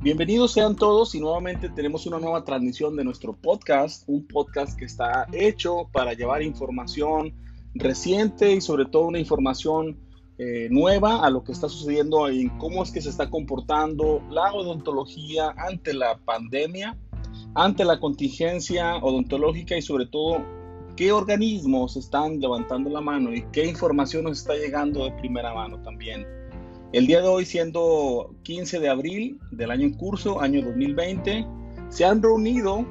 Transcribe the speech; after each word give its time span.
Bienvenidos 0.00 0.52
sean 0.52 0.76
todos 0.76 1.16
y 1.16 1.20
nuevamente 1.20 1.68
tenemos 1.70 2.06
una 2.06 2.20
nueva 2.20 2.44
transmisión 2.44 2.94
de 2.94 3.02
nuestro 3.02 3.34
podcast, 3.34 4.04
un 4.06 4.28
podcast 4.28 4.78
que 4.78 4.84
está 4.84 5.26
hecho 5.32 5.88
para 5.92 6.12
llevar 6.12 6.40
información 6.42 7.34
reciente 7.74 8.52
y 8.52 8.60
sobre 8.60 8.86
todo 8.86 9.08
una 9.08 9.18
información 9.18 9.98
eh, 10.38 10.68
nueva 10.70 11.26
a 11.26 11.30
lo 11.30 11.42
que 11.42 11.50
está 11.50 11.68
sucediendo 11.68 12.28
en 12.28 12.48
cómo 12.58 12.84
es 12.84 12.92
que 12.92 13.00
se 13.00 13.08
está 13.08 13.28
comportando 13.28 14.22
la 14.30 14.52
odontología 14.52 15.52
ante 15.56 15.92
la 15.94 16.16
pandemia, 16.18 16.96
ante 17.56 17.84
la 17.84 17.98
contingencia 17.98 18.98
odontológica 18.98 19.76
y 19.76 19.82
sobre 19.82 20.06
todo 20.06 20.44
qué 20.94 21.10
organismos 21.10 21.96
están 21.96 22.38
levantando 22.38 22.88
la 22.88 23.00
mano 23.00 23.34
y 23.34 23.42
qué 23.50 23.66
información 23.66 24.22
nos 24.22 24.38
está 24.38 24.54
llegando 24.54 25.02
de 25.02 25.10
primera 25.10 25.52
mano 25.52 25.82
también. 25.82 26.37
El 26.90 27.06
día 27.06 27.20
de 27.20 27.28
hoy, 27.28 27.44
siendo 27.44 28.34
15 28.44 28.80
de 28.80 28.88
abril 28.88 29.38
del 29.50 29.70
año 29.70 29.84
en 29.84 29.92
curso, 29.92 30.40
año 30.40 30.62
2020, 30.62 31.46
se 31.90 32.04
han 32.06 32.22
reunido, 32.22 32.86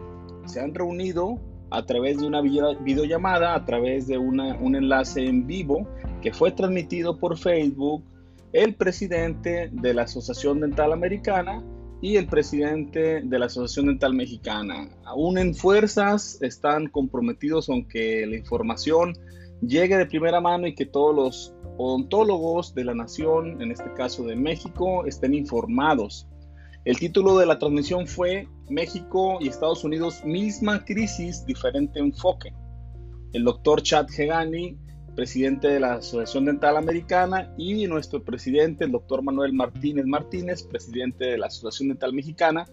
se 0.46 0.60
han 0.60 0.76
reunido 0.76 1.40
a 1.72 1.84
través 1.84 2.20
de 2.20 2.28
una 2.28 2.42
videollamada, 2.42 3.56
a 3.56 3.66
través 3.66 4.06
de 4.06 4.20
un 4.20 4.76
enlace 4.76 5.26
en 5.26 5.48
vivo 5.48 5.88
que 6.22 6.32
fue 6.32 6.52
transmitido 6.52 7.18
por 7.18 7.40
Facebook, 7.40 8.04
el 8.54 8.76
presidente 8.76 9.72
de 9.74 9.94
la 9.96 10.04
Asociación 10.04 10.60
Dental 10.60 10.94
Americana 10.94 11.64
y 12.00 12.18
el 12.18 12.28
presidente 12.28 13.22
de 13.24 13.40
la 13.40 13.48
Asociación 13.48 13.88
Dental 13.88 14.14
Mexicana. 14.14 14.90
Aún 15.06 15.40
en 15.40 15.56
fuerzas 15.56 16.38
están 16.44 16.86
comprometidos 16.88 17.68
aunque 17.68 18.28
la 18.28 18.36
información 18.36 19.18
llegue 19.62 19.98
de 19.98 20.06
primera 20.06 20.40
mano 20.42 20.68
y 20.68 20.76
que 20.76 20.86
todos 20.86 21.16
los 21.16 21.56
odontólogos 21.78 22.74
de 22.74 22.86
la 22.86 22.94
nación, 22.94 23.62
en 23.62 23.72
este 23.72 23.92
caso 23.94 24.24
de 24.24 24.36
México, 24.36 25.06
estén 25.06 25.34
informados. 25.34 26.28
El 26.86 26.98
título 26.98 27.38
de 27.38 27.46
la 27.46 27.60
transmisión 27.60 28.08
fue 28.08 28.48
México 28.70 29.38
y 29.42 29.48
Estados 29.48 29.84
Unidos, 29.84 30.24
misma 30.24 30.86
crisis, 30.86 31.46
diferente 31.46 32.00
enfoque. 32.00 32.54
El 33.34 33.44
doctor 33.44 33.82
Chad 33.82 34.08
Hegani, 34.18 34.78
presidente 35.16 35.68
de 35.68 35.80
la 35.80 35.96
Asociación 35.96 36.46
Dental 36.46 36.78
Americana, 36.78 37.54
y 37.58 37.86
nuestro 37.88 38.24
presidente, 38.24 38.86
el 38.86 38.92
doctor 38.92 39.22
Manuel 39.22 39.54
Martínez 39.54 40.06
Martínez, 40.06 40.64
presidente 40.64 41.26
de 41.26 41.38
la 41.38 41.48
Asociación 41.48 41.90
Dental 41.90 42.14
Mexicana, 42.14 42.66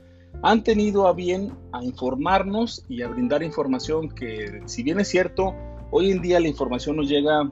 han 0.42 0.62
tenido 0.62 1.06
a 1.06 1.12
bien 1.12 1.52
a 1.72 1.82
informarnos 1.82 2.84
y 2.88 3.02
a 3.02 3.08
brindar 3.08 3.42
información 3.42 4.10
que, 4.10 4.62
si 4.66 4.82
bien 4.82 5.00
es 5.00 5.08
cierto, 5.08 5.54
hoy 5.96 6.10
en 6.10 6.20
día 6.20 6.40
la 6.40 6.48
información 6.48 6.96
nos 6.96 7.08
llega 7.08 7.48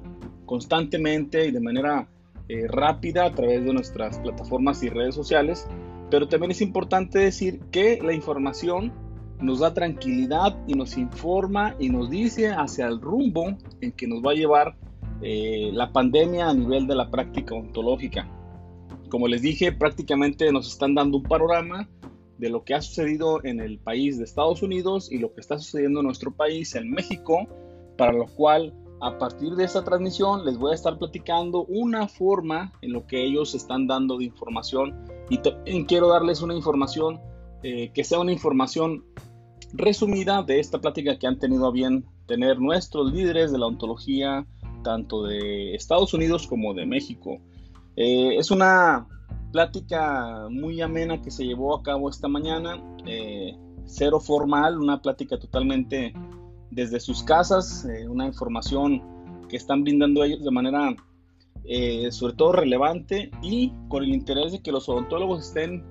constantemente 0.46 1.46
y 1.46 1.52
de 1.52 1.60
manera 1.60 2.08
eh, 2.48 2.66
rápida 2.66 3.24
a 3.24 3.32
través 3.32 3.64
de 3.64 3.72
nuestras 3.72 4.18
plataformas 4.18 4.82
y 4.82 4.88
redes 4.88 5.14
sociales, 5.14 5.68
pero 6.10 6.26
también 6.26 6.50
es 6.50 6.60
importante 6.60 7.20
decir 7.20 7.60
que 7.70 8.00
la 8.02 8.12
información 8.12 8.92
nos 9.40 9.60
da 9.60 9.72
tranquilidad 9.72 10.58
y 10.66 10.74
nos 10.74 10.98
informa 10.98 11.76
y 11.78 11.88
nos 11.88 12.10
dice 12.10 12.48
hacia 12.48 12.88
el 12.88 13.00
rumbo 13.00 13.56
en 13.80 13.92
que 13.92 14.08
nos 14.08 14.24
va 14.24 14.32
a 14.32 14.34
llevar 14.34 14.76
eh, 15.22 15.70
la 15.72 15.92
pandemia 15.92 16.48
a 16.48 16.54
nivel 16.54 16.88
de 16.88 16.96
la 16.96 17.08
práctica 17.12 17.54
ontológica. 17.54 18.28
Como 19.08 19.28
les 19.28 19.42
dije, 19.42 19.70
prácticamente 19.70 20.50
nos 20.50 20.66
están 20.66 20.96
dando 20.96 21.18
un 21.18 21.22
panorama 21.22 21.88
de 22.38 22.50
lo 22.50 22.64
que 22.64 22.74
ha 22.74 22.82
sucedido 22.82 23.44
en 23.44 23.60
el 23.60 23.78
país 23.78 24.18
de 24.18 24.24
Estados 24.24 24.64
Unidos 24.64 25.12
y 25.12 25.18
lo 25.18 25.32
que 25.32 25.40
está 25.40 25.58
sucediendo 25.58 26.00
en 26.00 26.06
nuestro 26.06 26.32
país, 26.32 26.74
en 26.74 26.90
México, 26.90 27.46
para 27.96 28.12
lo 28.12 28.26
cual 28.26 28.74
a 29.00 29.18
partir 29.18 29.54
de 29.56 29.64
esta 29.64 29.82
transmisión 29.82 30.44
les 30.44 30.56
voy 30.56 30.72
a 30.72 30.74
estar 30.74 30.96
platicando 30.98 31.64
una 31.64 32.06
forma 32.06 32.72
en 32.82 32.92
lo 32.92 33.06
que 33.06 33.24
ellos 33.24 33.54
están 33.54 33.86
dando 33.86 34.18
de 34.18 34.24
información 34.24 34.94
y 35.28 35.84
quiero 35.84 36.08
darles 36.08 36.40
una 36.42 36.54
información 36.54 37.20
eh, 37.62 37.90
que 37.92 38.04
sea 38.04 38.20
una 38.20 38.32
información 38.32 39.04
resumida 39.72 40.42
de 40.42 40.60
esta 40.60 40.80
plática 40.80 41.18
que 41.18 41.26
han 41.26 41.38
tenido 41.38 41.66
a 41.66 41.72
bien 41.72 42.04
tener 42.26 42.60
nuestros 42.60 43.12
líderes 43.12 43.50
de 43.52 43.58
la 43.58 43.66
ontología 43.66 44.46
tanto 44.82 45.24
de 45.24 45.74
Estados 45.74 46.12
Unidos 46.14 46.46
como 46.46 46.74
de 46.74 46.86
México. 46.86 47.38
Eh, 47.96 48.36
es 48.36 48.50
una 48.50 49.06
plática 49.52 50.48
muy 50.50 50.80
amena 50.80 51.20
que 51.20 51.30
se 51.30 51.44
llevó 51.44 51.76
a 51.76 51.82
cabo 51.82 52.08
esta 52.08 52.28
mañana, 52.28 52.82
eh, 53.06 53.56
cero 53.84 54.20
formal, 54.20 54.80
una 54.80 55.00
plática 55.00 55.38
totalmente 55.38 56.14
desde 56.72 57.00
sus 57.00 57.22
casas, 57.22 57.84
eh, 57.84 58.08
una 58.08 58.26
información 58.26 59.02
que 59.48 59.56
están 59.56 59.84
brindando 59.84 60.24
ellos 60.24 60.42
de 60.42 60.50
manera 60.50 60.96
eh, 61.64 62.10
sobre 62.10 62.34
todo 62.34 62.52
relevante 62.52 63.30
y 63.42 63.72
con 63.88 64.02
el 64.02 64.10
interés 64.10 64.52
de 64.52 64.62
que 64.62 64.72
los 64.72 64.88
odontólogos 64.88 65.46
estén 65.46 65.84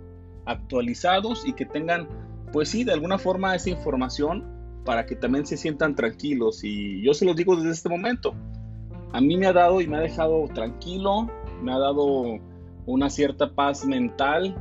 actualizados 0.46 1.47
y 1.47 1.53
que 1.53 1.66
tengan, 1.66 2.09
pues 2.52 2.70
sí, 2.70 2.84
de 2.84 2.94
alguna 2.94 3.20
forma 3.20 3.56
esa 3.56 3.70
información 3.70 4.44
para 4.84 5.06
que 5.06 5.16
también 5.16 5.46
se 5.46 5.56
sientan 5.56 5.96
tranquilos. 5.96 6.64
Y 6.64 7.03
yo 7.03 7.14
se 7.14 7.25
los 7.25 7.36
digo 7.36 7.56
desde 7.56 7.72
este 7.72 7.90
momento, 7.90 8.34
a 9.14 9.22
mí 9.22 9.38
me 9.38 9.46
ha 9.46 9.53
dado 9.53 9.81
y 9.81 9.88
me 9.88 9.97
ha 9.97 10.02
dejado 10.02 10.47
tranquilo, 10.53 11.30
me 11.62 11.72
ha 11.72 11.78
dado 11.78 12.40
una 12.88 13.12
cierta 13.12 13.53
paz 13.53 13.86
mental 13.86 14.56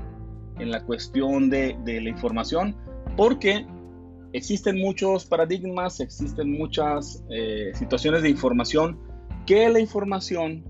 en 0.58 0.70
la 0.70 0.84
cuestión 0.84 1.48
de, 1.48 1.78
de 1.84 2.02
la 2.02 2.10
información, 2.10 2.76
porque 3.16 3.66
existen 4.32 4.78
muchos 4.78 5.24
paradigmas, 5.24 6.00
existen 6.00 6.52
muchas 6.52 7.24
eh, 7.30 7.72
situaciones 7.74 8.22
de 8.22 8.30
información 8.30 8.98
que 9.46 9.68
la 9.68 9.80
información, 9.80 10.64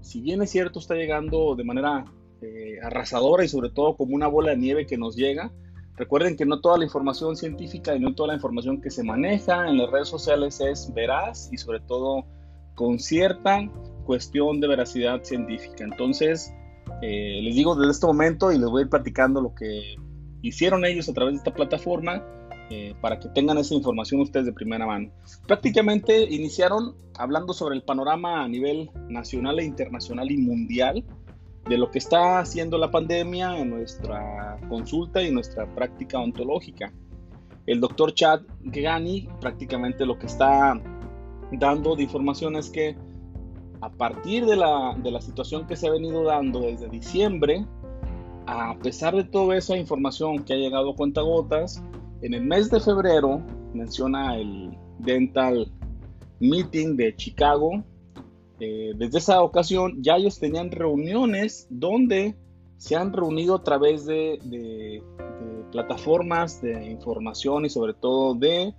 si 0.00 0.20
bien 0.20 0.42
es 0.42 0.50
cierto, 0.50 0.78
está 0.78 0.94
llegando 0.94 1.54
de 1.56 1.64
manera 1.64 2.04
eh, 2.42 2.78
arrasadora 2.82 3.44
y 3.44 3.48
sobre 3.48 3.70
todo 3.70 3.96
como 3.96 4.14
una 4.14 4.26
bola 4.26 4.50
de 4.50 4.58
nieve 4.58 4.86
que 4.86 4.98
nos 4.98 5.16
llega. 5.16 5.52
Recuerden 5.96 6.36
que 6.36 6.44
no 6.44 6.60
toda 6.60 6.76
la 6.76 6.84
información 6.84 7.36
científica 7.36 7.94
y 7.94 8.00
no 8.00 8.14
toda 8.14 8.28
la 8.28 8.34
información 8.34 8.82
que 8.82 8.90
se 8.90 9.02
maneja 9.02 9.68
en 9.68 9.78
las 9.78 9.90
redes 9.90 10.08
sociales 10.08 10.60
es 10.60 10.92
veraz 10.92 11.48
y 11.52 11.56
sobre 11.56 11.80
todo 11.80 12.26
con 12.74 12.98
cierta 12.98 13.70
cuestión 14.04 14.60
de 14.60 14.68
veracidad 14.68 15.22
científica. 15.22 15.84
Entonces, 15.84 16.52
eh, 17.00 17.40
les 17.42 17.54
digo 17.54 17.74
desde 17.74 17.92
este 17.92 18.06
momento 18.06 18.52
y 18.52 18.58
les 18.58 18.68
voy 18.68 18.80
a 18.80 18.84
ir 18.84 18.90
platicando 18.90 19.40
lo 19.40 19.54
que 19.54 19.96
hicieron 20.42 20.84
ellos 20.84 21.08
a 21.08 21.14
través 21.14 21.32
de 21.34 21.38
esta 21.38 21.54
plataforma 21.54 22.22
eh, 22.70 22.94
para 23.00 23.20
que 23.20 23.28
tengan 23.28 23.58
esa 23.58 23.74
información 23.74 24.20
ustedes 24.20 24.46
de 24.46 24.52
primera 24.52 24.86
mano. 24.86 25.10
Prácticamente 25.46 26.24
iniciaron 26.24 26.96
hablando 27.16 27.52
sobre 27.52 27.76
el 27.76 27.82
panorama 27.82 28.42
a 28.42 28.48
nivel 28.48 28.90
nacional 29.08 29.60
e 29.60 29.64
internacional 29.64 30.30
y 30.30 30.36
mundial 30.36 31.04
de 31.68 31.78
lo 31.78 31.90
que 31.90 31.98
está 31.98 32.40
haciendo 32.40 32.78
la 32.78 32.90
pandemia 32.90 33.58
en 33.58 33.70
nuestra 33.70 34.58
consulta 34.68 35.22
y 35.22 35.30
nuestra 35.30 35.66
práctica 35.74 36.18
ontológica. 36.18 36.92
El 37.66 37.80
doctor 37.80 38.14
Chad 38.14 38.42
Gani 38.62 39.28
prácticamente 39.40 40.06
lo 40.06 40.18
que 40.18 40.26
está 40.26 40.80
dando 41.52 41.96
de 41.96 42.02
información 42.04 42.56
es 42.56 42.70
que 42.70 42.96
a 43.80 43.90
partir 43.90 44.46
de 44.46 44.56
la, 44.56 44.96
de 45.02 45.10
la 45.10 45.20
situación 45.20 45.66
que 45.66 45.76
se 45.76 45.88
ha 45.88 45.90
venido 45.90 46.24
dando 46.24 46.60
desde 46.60 46.88
diciembre, 46.88 47.64
a 48.46 48.76
pesar 48.78 49.14
de 49.14 49.24
toda 49.24 49.56
esa 49.56 49.76
información 49.76 50.44
que 50.44 50.54
ha 50.54 50.56
llegado 50.56 50.90
a 50.90 50.96
cuentagotas, 50.96 51.82
en 52.22 52.34
el 52.34 52.44
mes 52.44 52.70
de 52.70 52.80
febrero 52.80 53.42
menciona 53.74 54.36
el 54.36 54.76
Dental 54.98 55.70
Meeting 56.40 56.96
de 56.96 57.14
Chicago. 57.14 57.84
Eh, 58.58 58.92
desde 58.96 59.18
esa 59.18 59.42
ocasión 59.42 60.02
ya 60.02 60.16
ellos 60.16 60.38
tenían 60.38 60.70
reuniones 60.70 61.66
donde 61.68 62.34
se 62.78 62.96
han 62.96 63.12
reunido 63.12 63.54
a 63.54 63.62
través 63.62 64.06
de, 64.06 65.02
plataformas 65.72 66.62
de 66.62 66.90
información 66.90 67.66
y 67.66 67.70
sobre 67.70 67.92
todo 67.92 68.34
de 68.34 68.72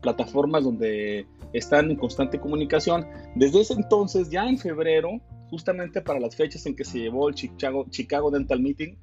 plataformas 0.00 0.64
donde 0.64 1.26
están 1.52 1.90
en 1.90 1.96
constante 1.96 2.40
comunicación. 2.40 3.06
Desde 3.36 3.60
ese 3.60 3.74
entonces, 3.74 4.28
ya 4.28 4.46
en 4.48 4.58
febrero, 4.58 5.20
justamente 5.50 6.00
para 6.02 6.20
las 6.20 6.34
fechas 6.34 6.66
en 6.66 6.74
que 6.74 6.84
se 6.84 6.98
llevó 6.98 7.28
el 7.28 7.34
Chicago 7.34 8.30
Dental 8.30 8.60
Meeting, 8.60 8.96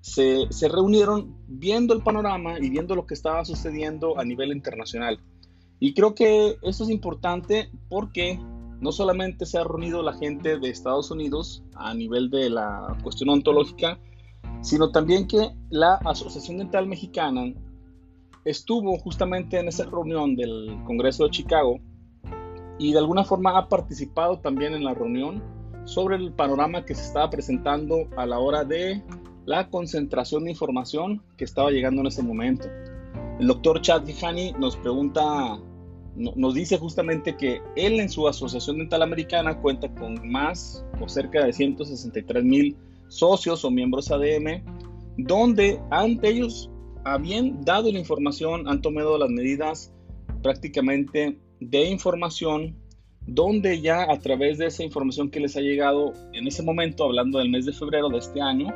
se, 0.00 0.68
reunieron 0.68 1.36
viendo 1.46 1.94
el 1.94 2.02
panorama 2.02 2.58
y 2.58 2.70
viendo 2.70 2.94
lo 2.94 3.06
que 3.06 3.14
estaba 3.14 3.44
sucediendo 3.44 4.18
a 4.18 4.24
nivel 4.24 4.52
internacional. 4.52 5.18
Y 5.80 5.94
creo 5.94 6.14
que 6.14 6.56
eso 6.62 6.84
es 6.84 6.90
importante 6.90 7.70
porque 7.88 8.38
no 8.80 8.92
solamente 8.92 9.46
se 9.46 9.58
ha 9.58 9.64
reunido 9.64 10.02
la 10.02 10.14
gente 10.14 10.58
de 10.58 10.70
Estados 10.70 11.10
Unidos 11.10 11.62
a 11.74 11.94
nivel 11.94 12.30
de 12.30 12.50
la 12.50 12.96
cuestión 13.02 13.30
ontológica, 13.30 13.98
sino 14.60 14.90
también 14.90 15.26
que 15.26 15.50
la 15.70 15.94
Asociación 15.94 16.58
Dental 16.58 16.86
Mexicana 16.86 17.52
estuvo 18.44 18.98
justamente 18.98 19.58
en 19.58 19.68
esa 19.68 19.84
reunión 19.84 20.36
del 20.36 20.78
Congreso 20.84 21.24
de 21.24 21.30
Chicago 21.30 21.78
y 22.78 22.92
de 22.92 22.98
alguna 22.98 23.24
forma 23.24 23.58
ha 23.58 23.68
participado 23.68 24.38
también 24.38 24.74
en 24.74 24.84
la 24.84 24.94
reunión 24.94 25.42
sobre 25.84 26.16
el 26.16 26.32
panorama 26.32 26.84
que 26.84 26.94
se 26.94 27.02
estaba 27.02 27.30
presentando 27.30 28.08
a 28.16 28.26
la 28.26 28.38
hora 28.38 28.64
de 28.64 29.02
la 29.48 29.70
concentración 29.70 30.44
de 30.44 30.50
información 30.50 31.22
que 31.38 31.44
estaba 31.44 31.70
llegando 31.70 32.02
en 32.02 32.08
ese 32.08 32.22
momento. 32.22 32.68
El 33.40 33.46
doctor 33.46 33.80
Chad 33.80 34.04
Gihani 34.04 34.52
nos 34.58 34.76
pregunta, 34.76 35.58
nos 36.14 36.52
dice 36.52 36.76
justamente 36.76 37.34
que 37.34 37.62
él 37.74 37.98
en 37.98 38.10
su 38.10 38.28
asociación 38.28 38.76
dental 38.76 39.00
americana 39.00 39.58
cuenta 39.58 39.88
con 39.94 40.28
más 40.30 40.84
o 41.00 41.08
cerca 41.08 41.46
de 41.46 41.54
163 41.54 42.44
mil 42.44 42.76
socios 43.08 43.64
o 43.64 43.70
miembros 43.70 44.10
ADM, 44.10 44.62
donde 45.16 45.80
ante 45.90 46.28
ellos 46.28 46.70
habían 47.04 47.64
dado 47.64 47.90
la 47.90 47.98
información, 47.98 48.68
han 48.68 48.82
tomado 48.82 49.16
las 49.16 49.30
medidas 49.30 49.94
prácticamente 50.42 51.38
de 51.58 51.84
información, 51.86 52.76
donde 53.26 53.80
ya 53.80 54.12
a 54.12 54.18
través 54.18 54.58
de 54.58 54.66
esa 54.66 54.84
información 54.84 55.30
que 55.30 55.40
les 55.40 55.56
ha 55.56 55.60
llegado 55.60 56.12
en 56.34 56.46
ese 56.46 56.62
momento, 56.62 57.04
hablando 57.04 57.38
del 57.38 57.48
mes 57.48 57.64
de 57.64 57.72
febrero 57.72 58.10
de 58.10 58.18
este 58.18 58.42
año, 58.42 58.74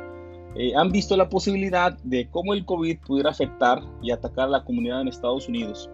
eh, 0.55 0.73
han 0.75 0.91
visto 0.91 1.17
la 1.17 1.29
posibilidad 1.29 1.97
de 2.03 2.29
cómo 2.29 2.53
el 2.53 2.65
COVID 2.65 2.99
pudiera 2.99 3.31
afectar 3.31 3.81
y 4.01 4.11
atacar 4.11 4.47
a 4.47 4.51
la 4.51 4.63
comunidad 4.63 5.01
en 5.01 5.07
Estados 5.07 5.47
Unidos. 5.47 5.89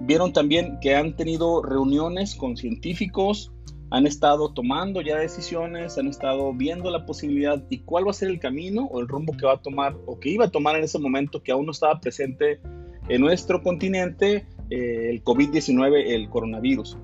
Vieron 0.00 0.32
también 0.32 0.78
que 0.80 0.94
han 0.94 1.16
tenido 1.16 1.62
reuniones 1.62 2.34
con 2.34 2.56
científicos, 2.56 3.52
han 3.90 4.06
estado 4.06 4.52
tomando 4.52 5.00
ya 5.00 5.16
decisiones, 5.16 5.96
han 5.96 6.08
estado 6.08 6.52
viendo 6.52 6.90
la 6.90 7.06
posibilidad 7.06 7.62
y 7.70 7.78
cuál 7.78 8.06
va 8.06 8.10
a 8.10 8.14
ser 8.14 8.28
el 8.28 8.40
camino 8.40 8.86
o 8.90 9.00
el 9.00 9.08
rumbo 9.08 9.34
que 9.36 9.46
va 9.46 9.54
a 9.54 9.62
tomar 9.62 9.96
o 10.06 10.18
que 10.18 10.30
iba 10.30 10.46
a 10.46 10.50
tomar 10.50 10.76
en 10.76 10.84
ese 10.84 10.98
momento 10.98 11.42
que 11.42 11.52
aún 11.52 11.66
no 11.66 11.72
estaba 11.72 12.00
presente 12.00 12.60
en 13.08 13.20
nuestro 13.20 13.62
continente 13.62 14.46
eh, 14.70 15.10
el 15.10 15.22
COVID-19, 15.22 16.08
el 16.08 16.28
coronavirus. 16.28 16.98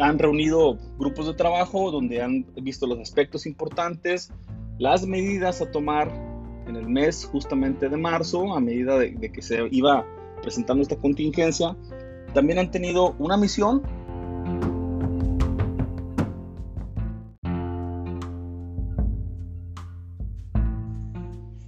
Han 0.00 0.18
reunido 0.18 0.78
grupos 0.98 1.26
de 1.26 1.34
trabajo 1.34 1.90
donde 1.90 2.22
han 2.22 2.46
visto 2.62 2.86
los 2.86 2.98
aspectos 3.00 3.46
importantes, 3.46 4.32
las 4.78 5.06
medidas 5.06 5.60
a 5.60 5.70
tomar 5.70 6.08
en 6.66 6.76
el 6.76 6.88
mes 6.88 7.24
justamente 7.24 7.88
de 7.88 7.96
marzo, 7.96 8.54
a 8.54 8.60
medida 8.60 8.98
de, 8.98 9.32
que 9.32 9.42
se 9.42 9.66
iba 9.70 10.06
presentando 10.42 10.82
esta 10.82 10.96
contingencia. 10.96 11.76
También 12.34 12.58
han 12.58 12.70
tenido 12.70 13.14
una 13.18 13.36
misión 13.36 13.82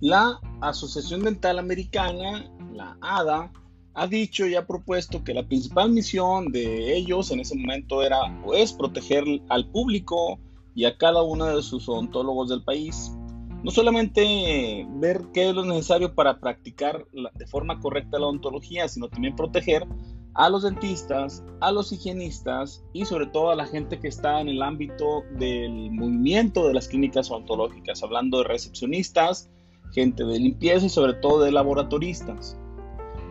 La 0.01 0.41
Asociación 0.63 1.23
Dental 1.23 1.59
Americana, 1.59 2.51
la 2.73 2.97
ADA, 3.03 3.53
ha 3.93 4.07
dicho 4.07 4.47
y 4.47 4.55
ha 4.55 4.67
propuesto 4.67 5.23
que 5.23 5.35
la 5.35 5.47
principal 5.47 5.91
misión 5.91 6.51
de 6.51 6.97
ellos 6.97 7.31
en 7.31 7.41
ese 7.41 7.55
momento 7.55 8.03
era 8.03 8.17
es 8.55 8.73
proteger 8.73 9.25
al 9.51 9.69
público 9.71 10.41
y 10.81 10.87
a 10.87 10.97
cada 10.97 11.23
uno 11.23 11.45
de 11.45 11.63
sus 11.63 11.87
odontólogos 11.91 12.49
del 12.49 12.65
país. 12.65 13.15
No 13.63 13.71
solamente 13.71 14.87
ver 14.93 15.27
qué 15.35 15.51
es 15.51 15.55
lo 15.55 15.67
necesario 15.67 16.15
para 16.15 16.41
practicar 16.41 17.07
de 17.35 17.47
forma 17.47 17.79
correcta 17.81 18.19
la 18.19 18.25
odontología, 18.25 18.89
sino 18.89 19.11
también 19.11 19.37
proteger 19.37 19.87
a 20.33 20.49
los 20.49 20.63
dentistas, 20.63 21.45
a 21.61 21.71
los 21.71 21.93
higienistas 21.93 22.83
y 22.95 23.05
sobre 23.05 23.27
todo 23.27 23.51
a 23.51 23.57
la 23.57 23.67
gente 23.67 24.01
que 24.01 24.09
está 24.09 24.41
en 24.41 24.49
el 24.49 24.63
ámbito 24.63 25.23
del 25.39 25.91
movimiento 25.91 26.67
de 26.67 26.73
las 26.73 26.89
clínicas 26.89 27.31
odontológicas, 27.31 28.03
hablando 28.03 28.39
de 28.39 28.45
recepcionistas, 28.45 29.51
gente 29.93 30.25
de 30.25 30.39
limpieza 30.39 30.87
y 30.87 30.89
sobre 30.89 31.13
todo 31.13 31.45
de 31.45 31.53
laboratoristas. 31.53 32.57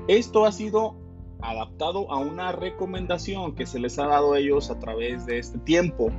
Esto 0.07 0.45
ha 0.45 0.51
sido 0.51 0.97
adaptado 1.41 2.11
a 2.11 2.17
una 2.17 2.51
recomendación 2.51 3.55
que 3.55 3.65
se 3.65 3.79
les 3.79 3.97
ha 3.97 4.05
dado 4.05 4.33
a 4.33 4.37
ellos 4.37 4.69
a 4.69 4.77
través 4.77 5.25
de 5.25 5.39
este 5.39 5.57
tiempo. 5.57 6.11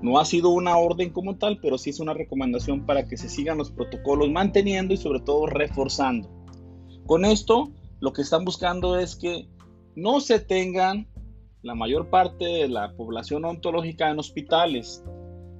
No 0.00 0.18
ha 0.18 0.24
sido 0.24 0.50
una 0.50 0.76
orden 0.76 1.10
como 1.10 1.36
tal, 1.36 1.58
pero 1.60 1.76
sí 1.76 1.90
es 1.90 1.98
una 1.98 2.14
recomendación 2.14 2.86
para 2.86 3.06
que 3.06 3.16
se 3.16 3.28
sigan 3.28 3.58
los 3.58 3.70
protocolos 3.70 4.30
manteniendo 4.30 4.94
y 4.94 4.96
sobre 4.96 5.20
todo 5.20 5.46
reforzando. 5.46 6.28
Con 7.06 7.24
esto, 7.24 7.72
lo 8.00 8.12
que 8.12 8.22
están 8.22 8.44
buscando 8.44 8.98
es 8.98 9.16
que 9.16 9.48
no 9.96 10.20
se 10.20 10.38
tengan 10.38 11.08
la 11.62 11.74
mayor 11.74 12.10
parte 12.10 12.44
de 12.44 12.68
la 12.68 12.94
población 12.96 13.44
ontológica 13.44 14.10
en 14.10 14.20
hospitales, 14.20 15.02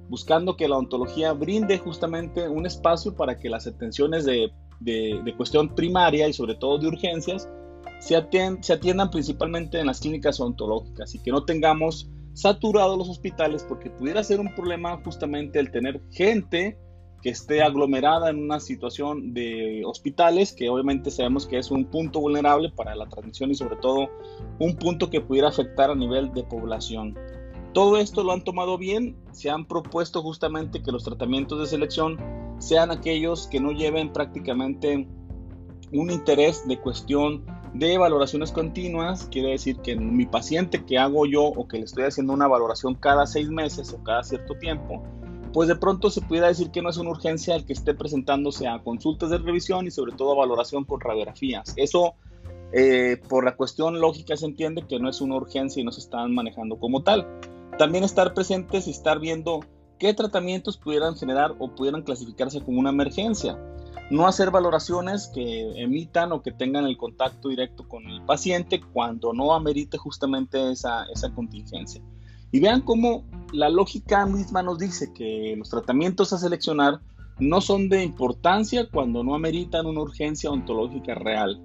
buscando 0.07 0.55
que 0.55 0.69
la 0.69 0.77
ontología 0.77 1.33
brinde 1.33 1.77
justamente 1.77 2.47
un 2.47 2.65
espacio 2.65 3.15
para 3.15 3.37
que 3.37 3.49
las 3.49 3.67
atenciones 3.67 4.25
de, 4.25 4.51
cuestión 5.35 5.75
primaria 5.75 6.27
y 6.27 6.33
sobre 6.33 6.55
todo 6.55 6.77
de 6.77 6.87
urgencias 6.87 7.49
se, 7.99 8.15
se 8.61 8.73
atiendan 8.73 9.11
principalmente 9.11 9.79
en 9.79 9.87
las 9.87 9.99
clínicas 9.99 10.39
ontológicas 10.39 11.13
y 11.15 11.19
que 11.19 11.31
no 11.31 11.43
tengamos 11.43 12.09
saturados 12.33 12.97
los 12.97 13.09
hospitales 13.09 13.65
porque 13.67 13.89
pudiera 13.89 14.23
ser 14.23 14.39
un 14.39 14.53
problema 14.55 15.01
justamente 15.03 15.59
el 15.59 15.71
tener 15.71 16.01
gente 16.11 16.77
que 17.21 17.29
esté 17.29 17.61
aglomerada 17.61 18.29
en 18.29 18.41
una 18.41 18.59
situación 18.59 19.33
de 19.33 19.83
hospitales, 19.85 20.53
que 20.53 20.69
obviamente 20.69 21.11
sabemos 21.11 21.45
que 21.45 21.57
es 21.57 21.69
un 21.69 21.85
punto 21.85 22.21
vulnerable 22.21 22.71
para 22.71 22.95
la 22.95 23.09
transmisión 23.09 23.51
y 23.51 23.55
sobre 23.55 23.75
todo 23.75 24.07
un 24.59 24.77
punto 24.77 25.09
que 25.09 25.19
pudiera 25.19 25.49
afectar 25.49 25.89
a 25.89 25.95
nivel 25.95 26.33
de 26.33 26.43
población. 26.43 27.17
Todo 27.73 27.97
esto 27.97 28.23
lo 28.23 28.31
han 28.31 28.43
tomado 28.43 28.77
bien, 28.77 29.17
se 29.31 29.49
han 29.49 29.65
propuesto 29.65 30.21
justamente 30.21 30.81
que 30.81 30.91
los 30.91 31.03
tratamientos 31.03 31.59
de 31.59 31.67
selección 31.67 32.17
sean 32.57 32.89
aquellos 32.89 33.47
que 33.47 33.59
no 33.59 33.71
lleven 33.71 34.11
prácticamente 34.11 35.07
un 35.91 36.11
interés 36.11 36.67
de 36.67 36.79
cuestión 36.79 37.45
de 37.73 37.97
valoraciones 37.97 38.51
continuas, 38.51 39.27
quiere 39.31 39.51
decir 39.51 39.77
que 39.77 39.95
mi 39.95 40.25
paciente 40.25 40.85
que 40.85 40.97
hago 40.97 41.25
yo 41.25 41.43
o 41.43 41.67
que 41.67 41.77
le 41.77 41.85
estoy 41.85 42.03
haciendo 42.03 42.33
una 42.33 42.47
valoración 42.47 42.95
cada 42.95 43.25
seis 43.25 43.49
meses 43.49 43.93
o 43.93 44.03
cada 44.03 44.23
cierto 44.23 44.55
tiempo, 44.55 45.03
pues 45.53 45.67
de 45.67 45.75
pronto 45.75 46.09
se 46.09 46.21
pudiera 46.21 46.47
decir 46.47 46.71
que 46.71 46.81
no 46.81 46.89
es 46.89 46.97
una 46.97 47.11
urgencia 47.11 47.55
el 47.55 47.65
que 47.65 47.73
esté 47.73 47.93
presentándose 47.93 48.67
a 48.67 48.79
consultas 48.79 49.29
de 49.29 49.37
revisión 49.37 49.87
y 49.87 49.91
sobre 49.91 50.13
todo 50.13 50.33
a 50.33 50.35
valoración 50.35 50.83
con 50.85 50.99
radiografías. 50.99 51.73
Eso 51.75 52.15
eh, 52.71 53.19
por 53.27 53.45
la 53.45 53.55
cuestión 53.55 53.99
lógica 53.99 54.37
se 54.37 54.45
entiende 54.45 54.85
que 54.87 54.99
no 54.99 55.09
es 55.09 55.21
una 55.21 55.35
urgencia 55.35 55.81
y 55.81 55.83
no 55.83 55.91
se 55.91 56.01
están 56.01 56.33
manejando 56.33 56.77
como 56.77 57.03
tal. 57.03 57.27
También 57.77 58.03
estar 58.03 58.33
presentes 58.33 58.87
y 58.87 58.91
estar 58.91 59.19
viendo 59.19 59.61
qué 59.97 60.13
tratamientos 60.13 60.77
pudieran 60.77 61.15
generar 61.15 61.55
o 61.59 61.73
pudieran 61.73 62.03
clasificarse 62.03 62.61
como 62.61 62.79
una 62.79 62.89
emergencia. 62.89 63.57
No 64.09 64.27
hacer 64.27 64.49
valoraciones 64.49 65.27
que 65.27 65.81
emitan 65.81 66.31
o 66.31 66.41
que 66.41 66.51
tengan 66.51 66.85
el 66.85 66.97
contacto 66.97 67.49
directo 67.49 67.87
con 67.87 68.07
el 68.07 68.23
paciente 68.23 68.81
cuando 68.81 69.33
no 69.33 69.53
amerite 69.53 69.97
justamente 69.97 70.71
esa, 70.71 71.05
esa 71.13 71.33
contingencia. 71.33 72.01
Y 72.51 72.59
vean 72.59 72.81
cómo 72.81 73.23
la 73.53 73.69
lógica 73.69 74.25
misma 74.25 74.63
nos 74.63 74.79
dice 74.79 75.13
que 75.13 75.55
los 75.57 75.69
tratamientos 75.69 76.33
a 76.33 76.39
seleccionar 76.39 76.99
no 77.39 77.61
son 77.61 77.87
de 77.89 78.03
importancia 78.03 78.89
cuando 78.89 79.23
no 79.23 79.35
ameritan 79.35 79.85
una 79.85 80.01
urgencia 80.01 80.49
ontológica 80.49 81.15
real. 81.15 81.61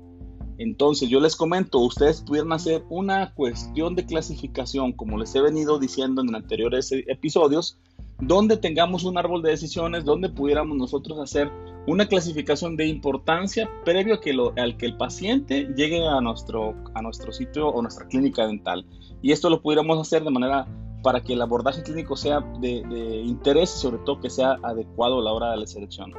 Entonces 0.59 1.09
yo 1.09 1.21
les 1.21 1.35
comento, 1.35 1.81
ustedes 1.81 2.21
pudieran 2.21 2.53
hacer 2.53 2.85
una 2.89 3.35
cuestión 3.35 3.97
de 3.97 4.07
clasificación, 4.07 4.93
como 4.93 5.19
les 5.19 5.35
he 5.35 5.41
venido 5.41 5.79
diciendo 5.79 6.23
en 6.23 6.35
anteriores 6.35 6.91
episodios, 6.93 7.79
donde 8.21 8.57
tengamos 8.57 9.05
un 9.05 9.19
árbol 9.19 9.43
de 9.43 9.51
decisiones, 9.51 10.05
donde 10.05 10.29
pudiéramos 10.29 10.77
nosotros 10.77 11.19
hacer 11.19 11.51
una 11.87 12.07
clasificación 12.07 12.77
de 12.77 12.87
importancia 12.87 13.71
previo 13.85 14.15
a 14.15 14.21
que 14.21 14.33
al 14.57 14.77
que 14.77 14.87
el 14.87 14.97
paciente 14.97 15.69
llegue 15.77 16.07
a 16.07 16.21
nuestro, 16.21 16.75
a 16.95 17.03
nuestro 17.03 17.33
sitio 17.33 17.69
o 17.69 17.83
nuestra 17.83 18.07
clínica 18.07 18.47
dental. 18.47 18.87
Y 19.21 19.33
esto 19.33 19.51
lo 19.51 19.61
pudiéramos 19.61 19.99
hacer 20.01 20.23
de 20.25 20.31
manera 20.31 20.67
para 21.03 21.23
que 21.23 21.35
el 21.35 21.43
abordaje 21.43 21.83
clínico 21.83 22.17
sea 22.17 22.41
de, 22.61 23.23
interés 23.25 23.77
y 23.77 23.79
sobre 23.81 23.99
todo 23.99 24.21
que 24.21 24.31
sea 24.31 24.57
adecuado 24.63 25.21
a 25.21 25.23
la 25.23 25.33
hora 25.33 25.51
de 25.51 25.59
la 25.59 25.67
selección. 25.67 26.13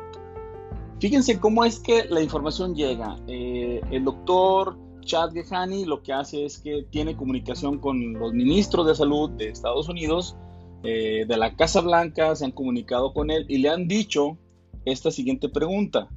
Fíjense 1.00 1.40
cómo 1.40 1.66
es 1.66 1.80
que 1.80 2.06
la 2.06 2.22
información 2.22 2.75
llega. 2.75 3.18
Eh, 3.28 3.82
el 3.92 4.06
doctor 4.06 4.78
Chad 5.02 5.34
Gehani 5.34 5.86
lo 5.86 6.02
que 6.04 6.14
hace 6.14 6.46
es 6.46 6.60
que 6.60 6.86
tiene 6.90 7.16
comunicación 7.16 7.80
con 7.80 8.14
los 8.14 8.34
ministros 8.34 8.88
de 8.88 8.96
salud 8.96 9.30
de 9.32 9.50
Estados 9.50 9.90
Unidos, 9.90 10.36
eh, 10.84 11.25
de 11.27 11.38
la 11.38 11.55
Casa 11.55 11.82
Blanca, 11.82 12.36
se 12.36 12.46
han 12.46 12.51
comunicado 12.51 13.13
con 13.13 13.32
él 13.32 13.46
y 13.48 13.58
le 13.58 13.70
han 13.70 13.88
dicho 13.88 14.38
esta 14.86 15.12
siguiente 15.12 15.50
pregunta. 15.50 16.10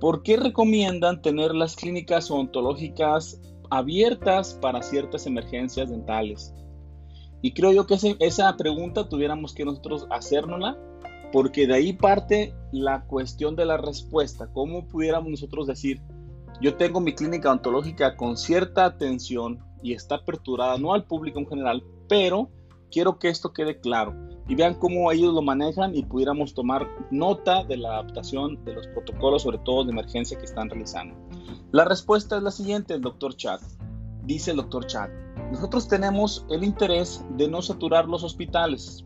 ¿Por 0.00 0.22
qué 0.22 0.36
recomiendan 0.36 1.22
tener 1.22 1.54
las 1.54 1.76
clínicas 1.76 2.30
odontológicas 2.30 3.40
abiertas 3.70 4.54
para 4.54 4.82
ciertas 4.82 5.26
emergencias 5.26 5.90
dentales? 5.90 6.54
Y 7.42 7.52
creo 7.52 7.72
yo 7.72 7.86
que 7.86 7.96
esa 8.20 8.56
pregunta 8.56 9.08
tuviéramos 9.08 9.54
que 9.54 9.64
nosotros 9.64 10.06
hacérnosla 10.10 10.76
porque 11.32 11.66
de 11.66 11.74
ahí 11.74 11.92
parte 11.92 12.54
la 12.72 13.04
cuestión 13.04 13.56
de 13.56 13.66
la 13.66 13.76
respuesta. 13.76 14.48
¿Cómo 14.52 14.86
pudiéramos 14.86 15.30
nosotros 15.30 15.66
decir, 15.66 16.00
yo 16.60 16.76
tengo 16.76 17.00
mi 17.00 17.14
clínica 17.14 17.52
ontológica 17.52 18.16
con 18.16 18.36
cierta 18.36 18.84
atención 18.84 19.60
y 19.82 19.92
está 19.92 20.16
aperturada, 20.16 20.78
no 20.78 20.92
al 20.92 21.04
público 21.04 21.38
en 21.38 21.46
general, 21.46 21.84
pero 22.08 22.50
quiero 22.90 23.18
que 23.18 23.28
esto 23.28 23.52
quede 23.52 23.78
claro 23.80 24.14
y 24.48 24.54
vean 24.54 24.74
cómo 24.74 25.12
ellos 25.12 25.34
lo 25.34 25.42
manejan 25.42 25.94
y 25.94 26.02
pudiéramos 26.02 26.54
tomar 26.54 26.88
nota 27.10 27.64
de 27.64 27.76
la 27.76 27.90
adaptación 27.90 28.64
de 28.64 28.74
los 28.74 28.86
protocolos, 28.88 29.42
sobre 29.42 29.58
todo 29.58 29.84
de 29.84 29.92
emergencia 29.92 30.38
que 30.38 30.46
están 30.46 30.70
realizando. 30.70 31.14
La 31.70 31.84
respuesta 31.84 32.38
es 32.38 32.42
la 32.42 32.50
siguiente, 32.50 32.94
el 32.94 33.02
doctor 33.02 33.36
Chad. 33.36 33.60
Dice 34.24 34.52
el 34.52 34.56
doctor 34.56 34.86
Chad, 34.86 35.10
nosotros 35.52 35.88
tenemos 35.88 36.46
el 36.50 36.64
interés 36.64 37.24
de 37.36 37.48
no 37.48 37.60
saturar 37.62 38.08
los 38.08 38.24
hospitales, 38.24 39.04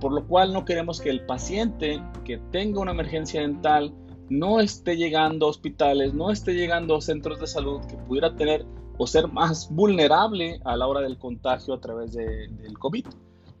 por 0.00 0.12
lo 0.12 0.26
cual 0.26 0.52
no 0.52 0.64
queremos 0.64 1.00
que 1.00 1.10
el 1.10 1.24
paciente 1.26 2.02
que 2.24 2.38
tenga 2.50 2.80
una 2.80 2.92
emergencia 2.92 3.40
dental 3.42 3.94
no 4.30 4.60
esté 4.60 4.96
llegando 4.96 5.46
a 5.46 5.50
hospitales, 5.50 6.14
no 6.14 6.30
esté 6.30 6.54
llegando 6.54 6.96
a 6.96 7.00
centros 7.00 7.40
de 7.40 7.46
salud 7.46 7.80
que 7.86 7.96
pudiera 7.96 8.34
tener 8.36 8.64
o 8.96 9.06
ser 9.06 9.28
más 9.28 9.68
vulnerable 9.70 10.60
a 10.64 10.76
la 10.76 10.86
hora 10.86 11.00
del 11.00 11.18
contagio 11.18 11.74
a 11.74 11.80
través 11.80 12.12
del 12.12 12.78
COVID. 12.78 13.06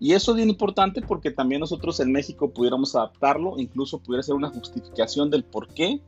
Y 0.00 0.12
eso 0.12 0.32
es 0.32 0.36
bien 0.36 0.50
importante 0.50 1.00
porque 1.00 1.30
también 1.30 1.60
nosotros 1.60 2.00
en 2.00 2.12
México 2.12 2.50
pudiéramos 2.50 2.94
adaptarlo, 2.94 3.58
incluso 3.58 4.00
pudiera 4.00 4.22
ser 4.22 4.34
una 4.34 4.50
justificación 4.50 5.30
del 5.30 5.44
por 5.44 5.68
qué 5.68 6.00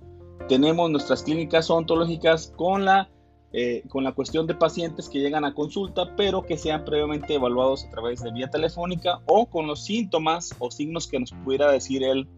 tenemos 0.49 0.90
nuestras 0.90 1.23
clínicas 1.23 1.71
odontológicas 1.71 2.52
con 2.56 2.85
la, 2.85 3.09
eh, 3.52 3.83
con 3.88 4.04
la 4.04 4.12
cuestión 4.12 4.47
de 4.47 4.54
pacientes 4.54 5.09
que 5.09 5.21
llegan 5.21 5.45
a 5.45 5.54
consulta, 5.54 6.14
pero 6.16 6.42
que 6.42 6.59
sean 6.59 6.85
previamente 6.85 7.35
evaluados 7.35 7.85
a 7.85 7.90
través 7.90 8.23
de 8.23 8.33
vía 8.33 8.49
telefónica 8.49 9.21
o 9.26 9.47
con 9.47 9.66
los 9.66 9.85
síntomas 9.85 10.54
o 10.59 10.71
signos 10.71 11.09
que 11.09 11.18
nos 11.18 11.33
pudiera 11.33 11.71
decir 11.71 12.02
él 12.02 12.28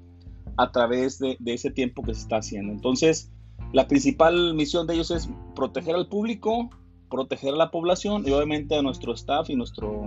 a 0.57 0.71
través 0.71 1.19
de, 1.19 1.37
de 1.39 1.55
ese 1.55 1.71
tiempo 1.71 2.03
que 2.03 2.15
se 2.15 2.23
está 2.23 2.37
haciendo. 2.37 2.73
Entonces, 2.73 3.31
la 3.73 3.87
principal 3.87 4.55
misión 4.55 4.87
de 4.87 4.95
ellos 4.95 5.11
es 5.11 5.29
proteger 5.55 5.95
al 5.95 6.09
público, 6.09 6.71
proteger 7.11 7.55
a 7.55 7.57
la 7.57 7.71
población 7.71 8.27
y 8.27 8.31
obviamente 8.33 8.77
a 8.77 8.83
nuestro 8.83 9.13
staff 9.13 9.51
y 9.51 9.57
nuestro 9.57 10.05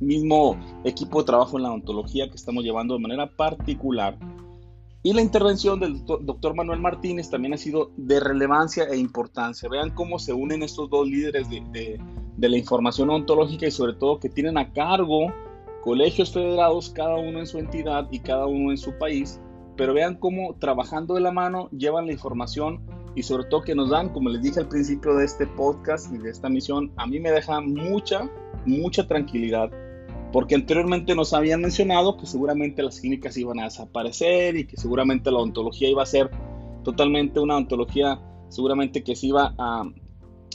mismo 0.00 0.56
equipo 0.84 1.20
de 1.20 1.26
trabajo 1.26 1.56
en 1.56 1.64
la 1.64 1.70
odontología 1.70 2.28
que 2.28 2.36
estamos 2.36 2.62
llevando 2.62 2.94
de 2.94 3.00
manera 3.00 3.26
particular. 3.36 4.16
Y 5.02 5.12
la 5.12 5.22
intervención 5.22 5.78
del 5.78 6.04
doctor 6.04 6.54
Manuel 6.54 6.80
Martínez 6.80 7.30
también 7.30 7.54
ha 7.54 7.56
sido 7.56 7.92
de 7.96 8.18
relevancia 8.20 8.84
e 8.84 8.96
importancia. 8.96 9.68
Vean 9.68 9.90
cómo 9.90 10.18
se 10.18 10.32
unen 10.32 10.62
estos 10.62 10.90
dos 10.90 11.06
líderes 11.06 11.48
de, 11.48 11.98
de, 12.36 12.48
la 12.48 12.56
información 12.56 13.08
ontológica 13.10 13.66
y 13.66 13.70
sobre 13.70 13.94
todo 13.94 14.18
que 14.18 14.28
tienen 14.28 14.58
a 14.58 14.72
cargo 14.72 15.32
colegios 15.84 16.32
federados, 16.32 16.90
cada 16.90 17.14
uno 17.14 17.38
en 17.38 17.46
su 17.46 17.58
entidad 17.58 18.08
y 18.10 18.18
cada 18.18 18.46
uno 18.46 18.72
en 18.72 18.76
su 18.76 18.92
país. 18.98 19.40
Pero 19.78 19.94
vean 19.94 20.16
cómo 20.16 20.56
trabajando 20.56 21.14
de 21.14 21.22
la 21.22 21.32
mano 21.32 21.70
llevan 21.70 22.06
la 22.06 22.12
información 22.12 22.84
y 23.14 23.22
sobre 23.22 23.44
todo 23.44 23.62
que 23.62 23.74
nos 23.74 23.88
dan, 23.88 24.10
como 24.10 24.28
les 24.28 24.42
dije 24.42 24.60
al 24.60 24.68
principio 24.68 25.14
de 25.14 25.24
este 25.24 25.46
podcast 25.46 26.12
y 26.12 26.18
de 26.18 26.28
esta 26.28 26.50
misión, 26.50 26.92
a 26.96 27.06
mí 27.06 27.18
me 27.18 27.30
deja 27.30 27.62
mucha, 27.62 28.28
mucha 28.66 29.06
tranquilidad 29.06 29.70
porque 30.32 30.54
anteriormente 30.54 31.14
nos 31.14 31.32
habían 31.32 31.62
mencionado 31.62 32.16
que 32.16 32.26
seguramente 32.26 32.82
las 32.82 33.00
clínicas 33.00 33.36
iban 33.36 33.60
a 33.60 33.64
desaparecer 33.64 34.56
y 34.56 34.66
que 34.66 34.76
seguramente 34.76 35.30
la 35.30 35.38
odontología 35.38 35.88
iba 35.88 36.02
a 36.02 36.06
ser 36.06 36.30
totalmente 36.84 37.40
una 37.40 37.54
odontología 37.54 38.20
seguramente 38.48 39.02
que 39.02 39.16
se 39.16 39.28
iba 39.28 39.54
a, 39.58 39.84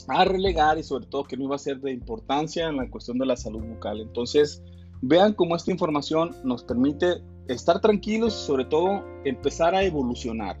a 0.08 0.24
relegar 0.24 0.78
y 0.78 0.82
sobre 0.82 1.06
todo 1.06 1.24
que 1.24 1.36
no 1.36 1.44
iba 1.44 1.56
a 1.56 1.58
ser 1.58 1.80
de 1.80 1.92
importancia 1.92 2.68
en 2.68 2.76
la 2.76 2.88
cuestión 2.88 3.18
de 3.18 3.26
la 3.26 3.36
salud 3.36 3.62
bucal. 3.62 4.00
Entonces, 4.00 4.62
vean 5.02 5.32
cómo 5.32 5.56
esta 5.56 5.72
información 5.72 6.30
nos 6.44 6.62
permite 6.62 7.22
estar 7.48 7.80
tranquilos 7.80 8.34
y 8.34 8.46
sobre 8.46 8.64
todo 8.64 9.04
empezar 9.24 9.74
a 9.74 9.82
evolucionar. 9.82 10.58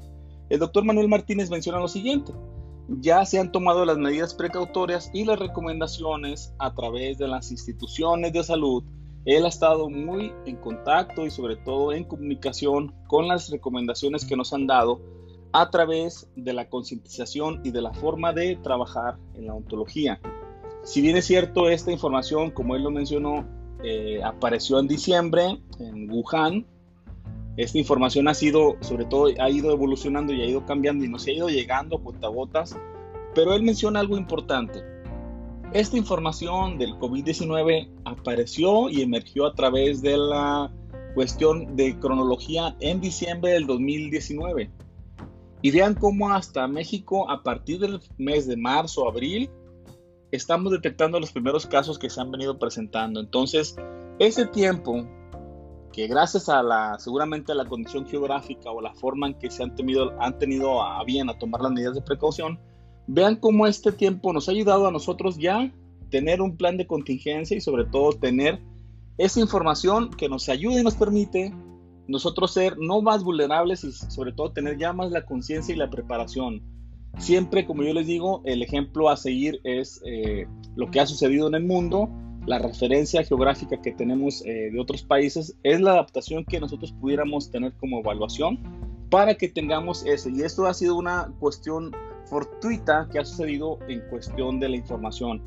El 0.48 0.60
doctor 0.60 0.84
Manuel 0.84 1.08
Martínez 1.08 1.50
menciona 1.50 1.78
lo 1.78 1.88
siguiente, 1.88 2.32
ya 2.88 3.24
se 3.24 3.38
han 3.38 3.50
tomado 3.50 3.84
las 3.84 3.96
medidas 3.96 4.34
precautorias 4.34 5.10
y 5.14 5.24
las 5.24 5.38
recomendaciones 5.38 6.52
a 6.58 6.74
través 6.74 7.18
de 7.18 7.28
las 7.28 7.50
instituciones 7.50 8.32
de 8.32 8.44
salud 8.44 8.84
él 9.24 9.46
ha 9.46 9.48
estado 9.48 9.88
muy 9.88 10.32
en 10.44 10.56
contacto 10.56 11.24
y 11.24 11.30
sobre 11.30 11.56
todo 11.56 11.92
en 11.92 12.04
comunicación 12.04 12.94
con 13.06 13.26
las 13.26 13.48
recomendaciones 13.48 14.26
que 14.26 14.36
nos 14.36 14.52
han 14.52 14.66
dado 14.66 15.00
a 15.52 15.70
través 15.70 16.28
de 16.36 16.52
la 16.52 16.68
concientización 16.68 17.60
y 17.64 17.70
de 17.70 17.80
la 17.80 17.94
forma 17.94 18.32
de 18.32 18.56
trabajar 18.56 19.16
en 19.34 19.46
la 19.46 19.54
ontología. 19.54 20.20
Si 20.82 21.00
bien 21.00 21.16
es 21.16 21.24
cierto, 21.24 21.70
esta 21.70 21.90
información, 21.90 22.50
como 22.50 22.76
él 22.76 22.82
lo 22.82 22.90
mencionó, 22.90 23.46
eh, 23.82 24.20
apareció 24.22 24.78
en 24.78 24.88
diciembre 24.88 25.62
en 25.78 26.10
Wuhan, 26.10 26.66
esta 27.56 27.78
información 27.78 28.28
ha 28.28 28.34
sido, 28.34 28.76
sobre 28.80 29.04
todo, 29.04 29.28
ha 29.38 29.50
ido 29.50 29.72
evolucionando 29.72 30.32
y 30.32 30.42
ha 30.42 30.46
ido 30.46 30.64
cambiando 30.66 31.04
y 31.04 31.08
nos 31.08 31.26
ha 31.26 31.32
ido 31.32 31.48
llegando 31.48 32.00
a 32.22 32.28
gotas, 32.28 32.76
pero 33.34 33.54
él 33.54 33.62
menciona 33.62 34.00
algo 34.00 34.16
importante 34.16 34.94
esta 35.74 35.96
información 35.96 36.78
del 36.78 36.94
COVID-19 37.00 37.88
apareció 38.04 38.88
y 38.88 39.02
emergió 39.02 39.44
a 39.44 39.54
través 39.54 40.02
de 40.02 40.16
la 40.16 40.72
cuestión 41.14 41.74
de 41.74 41.98
cronología 41.98 42.76
en 42.78 43.00
diciembre 43.00 43.50
del 43.50 43.66
2019. 43.66 44.70
Y 45.62 45.70
vean 45.72 45.94
cómo 45.94 46.30
hasta 46.30 46.68
México, 46.68 47.28
a 47.28 47.42
partir 47.42 47.80
del 47.80 48.00
mes 48.18 48.46
de 48.46 48.56
marzo, 48.56 49.08
abril, 49.08 49.50
estamos 50.30 50.70
detectando 50.70 51.18
los 51.18 51.32
primeros 51.32 51.66
casos 51.66 51.98
que 51.98 52.08
se 52.08 52.20
han 52.20 52.30
venido 52.30 52.56
presentando. 52.56 53.18
Entonces, 53.18 53.74
ese 54.20 54.46
tiempo 54.46 55.04
que 55.94 56.06
gracias 56.06 56.48
a 56.48 56.62
la, 56.62 56.98
seguramente 56.98 57.52
a 57.52 57.54
la 57.54 57.64
condición 57.64 58.06
geográfica 58.06 58.70
o 58.70 58.80
la 58.80 58.94
forma 58.94 59.28
en 59.28 59.34
que 59.34 59.50
se 59.50 59.62
han 59.62 59.74
tenido, 59.74 60.12
han 60.20 60.38
tenido 60.38 60.82
a 60.82 61.04
bien 61.04 61.28
a 61.30 61.38
tomar 61.38 61.60
las 61.60 61.72
medidas 61.72 61.94
de 61.94 62.02
precaución, 62.02 62.58
Vean 63.06 63.36
cómo 63.36 63.66
este 63.66 63.92
tiempo 63.92 64.32
nos 64.32 64.48
ha 64.48 64.52
ayudado 64.52 64.86
a 64.86 64.90
nosotros 64.90 65.36
ya 65.36 65.70
tener 66.10 66.40
un 66.40 66.56
plan 66.56 66.76
de 66.76 66.86
contingencia 66.86 67.56
y 67.56 67.60
sobre 67.60 67.84
todo 67.84 68.12
tener 68.12 68.60
esa 69.18 69.40
información 69.40 70.10
que 70.10 70.28
nos 70.28 70.48
ayude 70.48 70.80
y 70.80 70.84
nos 70.84 70.94
permite 70.94 71.52
nosotros 72.06 72.52
ser 72.52 72.76
no 72.78 73.02
más 73.02 73.22
vulnerables 73.22 73.84
y 73.84 73.92
sobre 73.92 74.32
todo 74.32 74.52
tener 74.52 74.78
ya 74.78 74.92
más 74.92 75.10
la 75.10 75.24
conciencia 75.24 75.74
y 75.74 75.78
la 75.78 75.90
preparación. 75.90 76.62
Siempre, 77.18 77.66
como 77.66 77.82
yo 77.82 77.92
les 77.92 78.06
digo, 78.06 78.42
el 78.44 78.62
ejemplo 78.62 79.08
a 79.08 79.16
seguir 79.16 79.60
es 79.64 80.00
eh, 80.04 80.46
lo 80.74 80.90
que 80.90 81.00
ha 81.00 81.06
sucedido 81.06 81.46
en 81.48 81.54
el 81.54 81.64
mundo, 81.64 82.08
la 82.46 82.58
referencia 82.58 83.24
geográfica 83.24 83.80
que 83.80 83.92
tenemos 83.92 84.44
eh, 84.44 84.70
de 84.72 84.80
otros 84.80 85.02
países, 85.02 85.56
es 85.62 85.80
la 85.80 85.92
adaptación 85.92 86.44
que 86.44 86.60
nosotros 86.60 86.92
pudiéramos 87.00 87.50
tener 87.50 87.72
como 87.74 88.00
evaluación 88.00 88.58
para 89.10 89.34
que 89.34 89.48
tengamos 89.48 90.04
eso. 90.06 90.28
Y 90.28 90.42
esto 90.42 90.66
ha 90.66 90.74
sido 90.74 90.96
una 90.96 91.32
cuestión 91.38 91.92
fortuita 92.26 93.08
que 93.10 93.18
ha 93.18 93.24
sucedido 93.24 93.78
en 93.88 94.00
cuestión 94.08 94.60
de 94.60 94.68
la 94.68 94.76
información. 94.76 95.42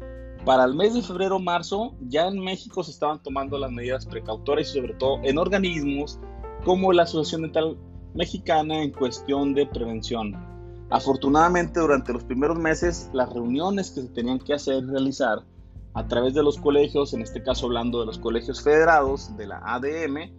Para 0.45 0.63
el 0.63 0.75
mes 0.75 0.93
de 0.93 1.01
febrero-marzo, 1.01 1.95
ya 2.07 2.27
en 2.27 2.39
México 2.39 2.83
se 2.83 2.91
estaban 2.91 3.21
tomando 3.21 3.57
las 3.57 3.71
medidas 3.71 4.05
precautorias 4.05 4.69
y 4.69 4.79
sobre 4.79 4.93
todo 4.93 5.19
en 5.23 5.37
organismos 5.37 6.19
como 6.63 6.93
la 6.93 7.03
Asociación 7.03 7.41
Dental 7.41 7.77
Mexicana 8.13 8.81
en 8.81 8.91
cuestión 8.91 9.53
de 9.53 9.65
prevención. 9.65 10.35
Afortunadamente, 10.89 11.81
durante 11.81 12.13
los 12.13 12.23
primeros 12.23 12.57
meses, 12.57 13.09
las 13.13 13.31
reuniones 13.33 13.91
que 13.91 14.01
se 14.01 14.07
tenían 14.07 14.39
que 14.39 14.53
hacer 14.53 14.85
realizar 14.87 15.43
a 15.97 16.07
través 16.07 16.35
de 16.35 16.43
los 16.43 16.59
colegios, 16.59 17.15
en 17.15 17.23
este 17.23 17.41
caso 17.41 17.65
hablando 17.65 17.99
de 17.99 18.05
los 18.05 18.19
colegios 18.19 18.61
federados 18.61 19.35
de 19.35 19.47
la 19.47 19.63
ADM, 19.65 20.31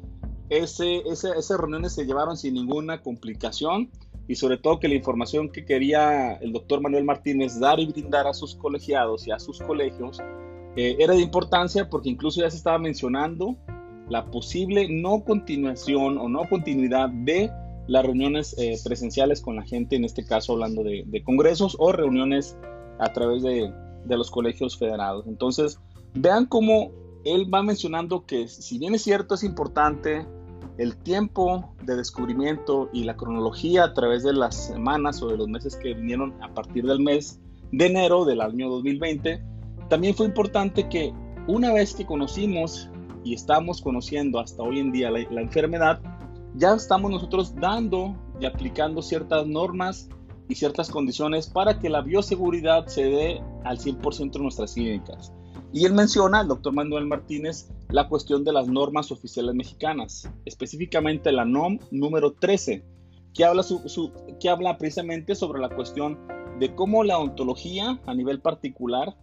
ese, 0.50 0.98
esas 0.98 1.58
reuniones 1.58 1.96
se 1.96 2.06
llevaron 2.06 2.36
sin 2.36 2.54
ninguna 2.54 3.02
complicación 3.02 3.90
y 4.28 4.36
sobre 4.36 4.58
todo 4.58 4.78
que 4.78 4.86
la 4.86 4.94
información 4.94 5.50
que 5.50 5.64
quería 5.64 6.34
el 6.34 6.52
doctor 6.52 6.80
Manuel 6.80 7.02
Martínez 7.02 7.58
dar 7.58 7.80
y 7.80 7.86
brindar 7.86 8.28
a 8.28 8.34
sus 8.34 8.54
colegiados 8.54 9.26
y 9.26 9.32
a 9.32 9.40
sus 9.40 9.58
colegios 9.58 10.20
eh, 10.76 10.94
era 11.00 11.14
de 11.14 11.22
importancia 11.22 11.90
porque 11.90 12.08
incluso 12.08 12.40
ya 12.40 12.50
se 12.50 12.56
estaba 12.56 12.78
mencionando 12.78 13.56
la 14.08 14.30
posible 14.30 14.86
no 14.88 15.24
continuación 15.24 16.18
o 16.18 16.28
no 16.28 16.48
continuidad 16.48 17.08
de 17.08 17.50
las 17.88 18.04
reuniones 18.04 18.56
eh, 18.58 18.76
presenciales 18.84 19.40
con 19.40 19.56
la 19.56 19.64
gente, 19.64 19.96
en 19.96 20.04
este 20.04 20.24
caso 20.24 20.52
hablando 20.52 20.84
de, 20.84 21.02
de 21.04 21.24
congresos 21.24 21.74
o 21.80 21.90
reuniones 21.90 22.56
a 23.00 23.12
través 23.12 23.42
de, 23.42 23.72
de, 24.04 24.16
los 24.16 24.30
colegios 24.30 24.78
federados. 24.78 25.26
Entonces, 25.26 25.78
vean 26.14 26.46
cómo 26.46 26.90
él 27.24 27.52
va 27.52 27.62
mencionando 27.62 28.24
que 28.24 28.48
si 28.48 28.78
bien 28.78 28.94
es 28.94 29.02
cierto, 29.02 29.34
es 29.34 29.44
importante 29.44 30.26
el 30.78 30.96
tiempo 30.96 31.74
de 31.82 31.96
descubrimiento 31.96 32.88
y 32.92 33.04
la 33.04 33.16
cronología 33.16 33.84
a 33.84 33.94
través 33.94 34.22
de 34.22 34.32
las 34.32 34.54
semanas 34.54 35.20
o 35.22 35.28
de 35.28 35.36
los 35.36 35.48
meses 35.48 35.76
que 35.76 35.94
vinieron 35.94 36.34
a 36.40 36.54
partir 36.54 36.86
del 36.86 37.00
mes 37.00 37.40
de 37.72 37.86
enero 37.86 38.24
del 38.24 38.40
año 38.40 38.68
2020, 38.70 39.42
también 39.88 40.14
fue 40.14 40.26
importante 40.26 40.88
que 40.88 41.12
una 41.46 41.72
vez 41.72 41.94
que 41.94 42.06
conocimos 42.06 42.90
y 43.24 43.34
estamos 43.34 43.82
conociendo 43.82 44.38
hasta 44.38 44.62
hoy 44.62 44.78
en 44.78 44.92
día 44.92 45.10
la, 45.10 45.40
enfermedad, 45.40 46.00
ya 46.54 46.74
estamos 46.74 47.10
nosotros 47.10 47.54
dando 47.56 48.14
y 48.40 48.46
aplicando 48.46 49.02
ciertas 49.02 49.46
normas 49.46 50.08
y 50.48 50.54
ciertas 50.54 50.90
condiciones 50.90 51.46
para 51.46 51.78
que 51.78 51.88
la 51.88 52.00
bioseguridad 52.00 52.86
se 52.86 53.04
dé 53.04 53.42
al 53.64 53.78
100% 53.78 54.36
en 54.36 54.42
nuestras 54.42 54.74
clínicas. 54.74 55.32
Y 55.72 55.84
él 55.84 55.92
menciona, 55.92 56.40
el 56.40 56.48
doctor 56.48 56.72
Manuel 56.72 57.06
Martínez, 57.06 57.68
la 57.90 58.08
cuestión 58.08 58.42
de 58.44 58.52
las 58.52 58.68
normas 58.68 59.12
oficiales 59.12 59.54
mexicanas, 59.54 60.30
específicamente 60.46 61.30
la 61.30 61.44
NOM 61.44 61.78
número 61.90 62.32
13, 62.32 62.82
que 63.34 63.44
habla, 63.44 63.62
que 64.40 64.48
habla 64.48 64.78
precisamente 64.78 65.34
sobre 65.34 65.60
la 65.60 65.68
cuestión 65.68 66.18
de 66.58 66.74
cómo 66.74 67.04
la 67.04 67.18
ontología 67.18 68.00
a 68.06 68.14
nivel 68.14 68.40
particular, 68.40 69.14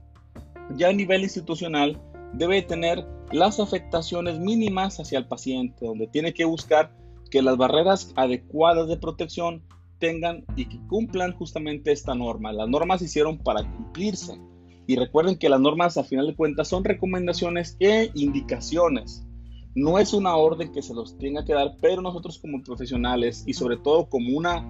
ya 0.78 0.90
a 0.90 0.94
nivel 0.94 1.24
institucional, 1.24 2.00
debe 2.34 2.62
tener 2.62 3.06
las 3.32 3.60
afectaciones 3.60 4.40
mínimas 4.40 5.00
hacia 5.00 5.18
el 5.18 5.28
paciente, 5.28 5.86
donde 5.86 6.08
tiene 6.08 6.34
que 6.34 6.46
buscar 6.46 6.96
que 7.32 7.42
las 7.42 7.58
barreras 7.58 8.14
adecuadas 8.16 8.88
de 8.88 8.98
protección 8.98 9.64
tengan 10.00 10.46
y 10.56 10.66
que 10.66 10.80
cumplan 10.88 11.34
justamente 11.34 11.92
esta 11.92 12.16
norma. 12.16 12.54
Las 12.54 12.70
normas 12.70 13.00
se 13.00 13.06
hicieron 13.06 13.38
para 13.38 13.64
cumplirse 13.64 14.40
y 14.88 14.96
recuerden 14.96 15.38
que 15.38 15.50
las 15.50 15.60
normas 15.60 15.98
a 15.98 16.04
final 16.04 16.28
de 16.28 16.36
cuentas 16.36 16.68
son 16.68 16.84
recomendaciones 16.84 17.76
e 17.80 18.12
indicaciones. 18.14 19.26
No 19.74 20.00
es 20.00 20.14
una 20.14 20.36
orden 20.36 20.72
que 20.72 20.82
se 20.82 20.94
los 20.94 21.18
tenga 21.18 21.44
que 21.44 21.54
dar, 21.54 21.76
pero 21.82 22.02
nosotros 22.02 22.40
como 22.40 22.64
profesionales 22.64 23.44
y 23.46 23.54
sobre 23.54 23.78
todo 23.78 24.08
como 24.08 24.38
una 24.38 24.64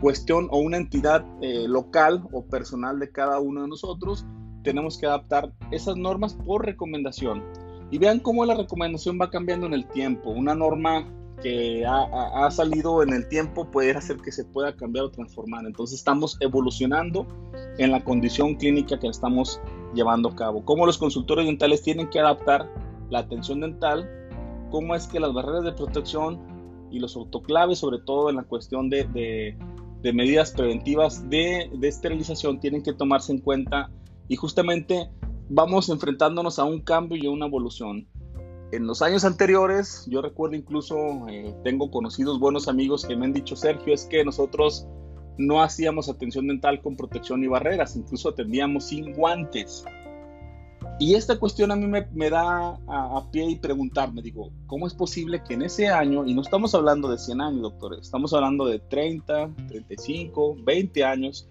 cuestión 0.00 0.48
o 0.50 0.58
una 0.58 0.76
entidad 0.76 1.24
eh, 1.40 1.66
local 1.66 2.24
o 2.32 2.44
personal 2.44 2.98
de 2.98 3.10
cada 3.10 3.40
uno 3.40 3.62
de 3.62 3.68
nosotros, 3.68 4.26
tenemos 4.62 4.98
que 4.98 5.06
adaptar 5.06 5.52
esas 5.70 5.96
normas 5.96 6.34
por 6.34 6.64
recomendación. 6.64 7.42
Y 7.90 7.98
vean 7.98 8.20
cómo 8.20 8.44
la 8.44 8.54
recomendación 8.54 9.18
va 9.20 9.30
cambiando 9.30 9.66
en 9.66 9.74
el 9.74 9.86
tiempo. 9.88 10.30
Una 10.30 10.54
norma 10.54 11.06
que 11.42 11.84
ha, 11.86 12.50
salido 12.50 13.02
en 13.02 13.12
el 13.12 13.28
tiempo 13.28 13.70
puede 13.70 13.92
hacer 13.92 14.18
que 14.18 14.32
se 14.32 14.44
pueda 14.44 14.74
cambiar 14.74 15.06
o 15.06 15.10
transformar. 15.10 15.66
Entonces 15.66 15.98
estamos 15.98 16.36
evolucionando 16.40 17.26
en 17.78 17.90
la 17.90 18.02
condición 18.04 18.54
clínica 18.54 18.98
que 18.98 19.08
estamos 19.08 19.60
llevando 19.94 20.30
a 20.30 20.36
cabo. 20.36 20.64
Cómo 20.64 20.86
los 20.86 20.98
consultores 20.98 21.46
dentales 21.46 21.82
tienen 21.82 22.08
que 22.08 22.20
adaptar 22.20 22.68
la 23.10 23.20
atención 23.20 23.60
dental, 23.60 24.08
cómo 24.70 24.94
es 24.94 25.06
que 25.06 25.20
las 25.20 25.32
barreras 25.32 25.64
de 25.64 25.72
protección 25.72 26.40
y 26.90 26.98
los 26.98 27.16
autoclaves, 27.16 27.78
sobre 27.78 27.98
todo 27.98 28.30
en 28.30 28.36
la 28.36 28.44
cuestión 28.44 28.88
de, 28.88 29.56
medidas 30.02 30.52
preventivas 30.52 31.28
de, 31.28 31.70
de 31.74 31.88
esterilización, 31.88 32.60
tienen 32.60 32.82
que 32.82 32.92
tomarse 32.92 33.32
en 33.32 33.38
cuenta 33.38 33.90
y 34.28 34.36
justamente 34.36 35.10
vamos 35.48 35.88
enfrentándonos 35.88 36.58
a 36.58 36.64
un 36.64 36.80
cambio 36.80 37.18
y 37.22 37.26
a 37.26 37.30
una 37.30 37.46
evolución 37.46 38.06
en 38.72 38.86
los 38.86 39.02
años 39.02 39.24
anteriores, 39.24 40.06
yo 40.08 40.22
recuerdo 40.22 40.56
incluso, 40.56 40.96
eh, 41.28 41.54
tengo 41.62 41.90
conocidos 41.90 42.40
buenos 42.40 42.68
amigos 42.68 43.04
que 43.04 43.14
me 43.14 43.26
han 43.26 43.34
dicho, 43.34 43.54
Sergio, 43.54 43.92
es 43.92 44.06
que 44.06 44.24
nosotros 44.24 44.86
no 45.36 45.62
hacíamos 45.62 46.08
atención 46.08 46.48
dental 46.48 46.80
con 46.80 46.96
protección 46.96 47.44
y 47.44 47.48
barreras, 47.48 47.96
incluso 47.96 48.30
atendíamos 48.30 48.84
sin 48.84 49.12
guantes. 49.12 49.84
Y 50.98 51.14
esta 51.14 51.38
cuestión 51.38 51.70
a 51.70 51.76
mí 51.76 51.86
me, 51.86 52.30
da 52.30 52.78
a, 52.86 53.28
pie 53.30 53.50
y 53.50 53.56
preguntarme, 53.56 54.22
digo, 54.22 54.50
¿cómo 54.66 54.86
es 54.86 54.94
posible 54.94 55.42
que 55.46 55.54
en 55.54 55.62
ese 55.62 55.88
año, 55.88 56.24
y 56.26 56.32
no 56.32 56.40
estamos 56.40 56.74
hablando 56.74 57.10
de 57.10 57.18
100 57.18 57.40
años, 57.42 57.62
doctores, 57.62 58.00
estamos 58.00 58.32
hablando 58.32 58.64
de 58.64 58.78
30, 58.78 59.50
35, 59.68 60.56
20 60.64 61.04
años, 61.04 61.48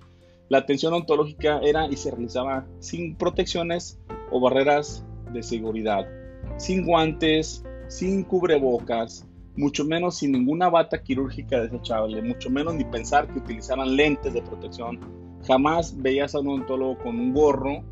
la 0.50 0.60
atención 0.60 0.94
ontológica 0.94 1.60
era 1.60 1.86
y 1.88 1.98
se 1.98 2.10
realizaba 2.10 2.66
sin 2.80 3.16
protecciones 3.16 4.00
o 4.32 4.40
barreras 4.40 5.06
de 5.32 5.44
seguridad? 5.44 6.21
Sin 6.58 6.86
guantes, 6.86 7.64
sin 7.88 8.24
cubrebocas, 8.24 9.28
mucho 9.56 9.84
menos 9.86 10.18
sin 10.18 10.32
ninguna 10.32 10.70
bata 10.70 11.02
quirúrgica 11.02 11.62
desechable, 11.62 12.22
mucho 12.22 12.50
menos 12.50 12.76
ni 12.76 12.86
pensar 12.86 13.28
que 13.28 13.40
utilizaran 13.40 13.96
lentes 13.96 14.34
de 14.34 14.42
protección. 14.42 15.00
Jamás 15.46 15.96
veías 15.98 16.36
a 16.36 16.40
un 16.40 16.50
odontólogo 16.50 16.98
con 17.00 17.20
un 17.20 17.34
gorro, 17.34 17.84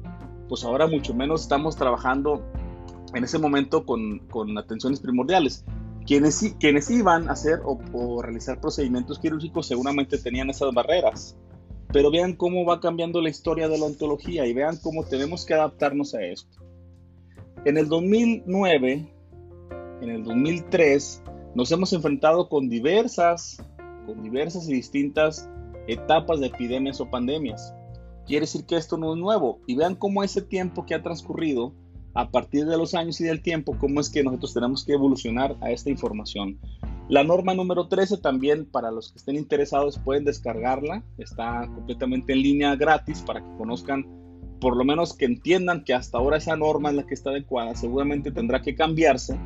pues 0.48 0.64
ahora 0.64 0.88
mucho 0.88 1.14
menos 1.14 1.42
estamos 1.42 1.76
trabajando 1.76 2.44
en 3.14 3.24
ese 3.24 3.40
momento 3.40 3.86
con, 3.86 4.20
con 4.30 4.58
atenciones 4.58 5.00
primordiales. 5.00 5.66
Quienes, 6.06 6.56
quienes 6.60 6.90
iban 6.90 7.30
a 7.30 7.34
hacer 7.34 7.60
o, 7.64 7.80
o 7.94 8.22
realizar 8.22 8.60
procedimientos 8.60 9.20
quirúrgicos 9.20 9.68
seguramente 9.68 10.18
tenían 10.18 10.50
esas 10.50 10.74
barreras. 10.74 11.38
Pero 11.92 12.12
vean 12.12 12.34
cómo 12.34 12.66
va 12.66 12.80
cambiando 12.80 13.22
la 13.22 13.30
historia 13.30 13.68
de 13.68 13.78
la 13.78 13.86
ontología 13.86 14.46
y 14.46 14.54
vean 14.54 14.78
cómo 14.78 15.04
tenemos 15.04 15.46
que 15.46 15.56
adaptarnos 15.56 16.14
a 16.14 16.24
esto. 16.24 16.59
En 17.66 17.78
el 17.78 17.90
2009, 17.90 19.14
en 20.02 20.10
el 20.10 20.24
2003, 20.24 21.24
nos 21.56 21.70
hemos 21.72 21.92
enfrentado 21.92 22.48
con 22.48 22.70
diversas, 22.70 23.62
con 24.06 24.24
diversas 24.24 24.70
y 24.70 24.74
distintas 24.76 25.50
etapas 25.88 26.40
de 26.40 26.48
epidemias 26.48 27.02
o 27.02 27.10
pandemias. 27.10 27.74
Quiere 28.26 28.46
decir 28.46 28.66
que 28.66 28.78
esto 28.78 28.98
no 28.98 29.14
es 29.14 29.20
nuevo. 29.20 29.60
Y 29.68 29.76
vean 29.76 29.96
cómo 29.96 30.24
ese 30.24 30.42
tiempo 30.42 30.86
que 30.86 30.96
ha 30.96 31.04
transcurrido, 31.04 31.74
a 32.14 32.32
partir 32.32 32.66
de 32.66 32.78
los 32.78 32.94
años 32.94 33.20
y 33.20 33.26
del 33.26 33.42
tiempo, 33.42 33.76
cómo 33.78 34.00
es 34.00 34.10
que 34.10 34.24
nosotros 34.24 34.54
tenemos 34.54 34.86
que 34.86 34.94
evolucionar 34.94 35.58
a 35.60 35.72
esta 35.72 35.90
información. 35.90 36.60
La 37.10 37.26
norma 37.26 37.54
número 37.56 37.90
13 37.90 38.20
también 38.20 38.66
para 38.66 38.90
los 38.90 39.12
que 39.12 39.18
estén 39.18 39.36
interesados 39.36 40.00
pueden 40.00 40.24
descargarla. 40.24 41.04
Está 41.18 41.68
completamente 41.68 42.32
en 42.32 42.42
línea 42.42 42.76
gratis 42.78 43.22
para 43.22 43.42
que 43.42 43.58
conozcan 43.58 44.19
por 44.60 44.76
lo 44.76 44.84
menos 44.84 45.14
que 45.14 45.26
entiendan 45.26 45.84
que 45.84 45.94
hasta 45.94 46.18
ahora 46.18 46.38
esa 46.38 46.56
norma 46.56 46.90
es 46.90 46.96
la 46.96 47.06
que 47.06 47.14
está 47.14 47.30
adecuada, 47.30 47.76
seguramente 47.76 48.32
tendrá 48.32 48.62
que 48.62 48.76
cambiarse, 48.76 49.40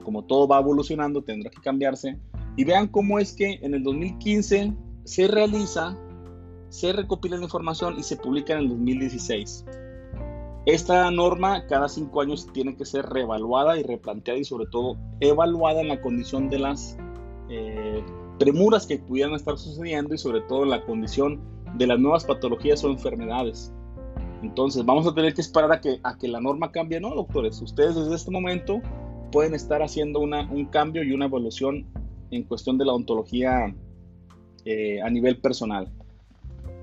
como 0.00 0.24
todo 0.24 0.48
va 0.48 0.58
evolucionando, 0.58 1.22
tendrá 1.22 1.50
que 1.50 1.60
cambiarse. 1.60 2.18
Y 2.56 2.64
vean 2.64 2.88
cómo 2.88 3.18
es 3.18 3.32
que 3.32 3.58
en 3.62 3.74
el 3.74 3.82
2015 3.82 4.72
se 5.04 5.28
realiza, 5.28 5.96
se 6.68 6.92
recopila 6.92 7.36
la 7.36 7.44
información 7.44 7.98
y 7.98 8.02
se 8.02 8.16
publica 8.16 8.54
en 8.54 8.60
el 8.60 8.68
2016. 8.68 9.64
Esta 10.64 11.10
norma 11.10 11.66
cada 11.66 11.88
cinco 11.88 12.20
años 12.20 12.46
tiene 12.52 12.76
que 12.76 12.84
ser 12.84 13.06
reevaluada 13.06 13.78
y 13.78 13.82
replanteada 13.82 14.38
y 14.38 14.44
sobre 14.44 14.66
todo 14.66 14.96
evaluada 15.20 15.80
en 15.80 15.88
la 15.88 16.00
condición 16.00 16.48
de 16.48 16.58
las 16.60 16.96
eh, 17.48 18.02
premuras 18.38 18.86
que 18.86 18.98
pudieran 18.98 19.34
estar 19.34 19.58
sucediendo 19.58 20.14
y 20.14 20.18
sobre 20.18 20.40
todo 20.42 20.62
en 20.62 20.70
la 20.70 20.84
condición 20.84 21.40
de 21.74 21.86
las 21.86 21.98
nuevas 21.98 22.24
patologías 22.24 22.84
o 22.84 22.90
enfermedades. 22.90 23.72
Entonces, 24.42 24.84
vamos 24.84 25.06
a 25.06 25.14
tener 25.14 25.34
que 25.34 25.40
esperar 25.40 25.72
a 25.72 25.80
que, 25.80 26.28
la 26.28 26.40
norma 26.40 26.72
cambie, 26.72 27.00
¿no, 27.00 27.14
doctores? 27.14 27.60
Ustedes 27.62 27.94
desde 27.94 28.14
este 28.14 28.30
momento 28.30 28.80
pueden 29.30 29.54
estar 29.54 29.82
haciendo 29.82 30.20
una, 30.20 30.50
un 30.50 30.66
cambio 30.66 31.02
y 31.04 31.12
una 31.12 31.26
evolución 31.26 31.86
en 32.30 32.42
cuestión 32.42 32.76
de 32.76 32.84
la 32.84 32.92
ontología 32.92 33.74
eh, 34.64 35.00
a 35.00 35.08
nivel 35.10 35.38
personal. 35.40 35.90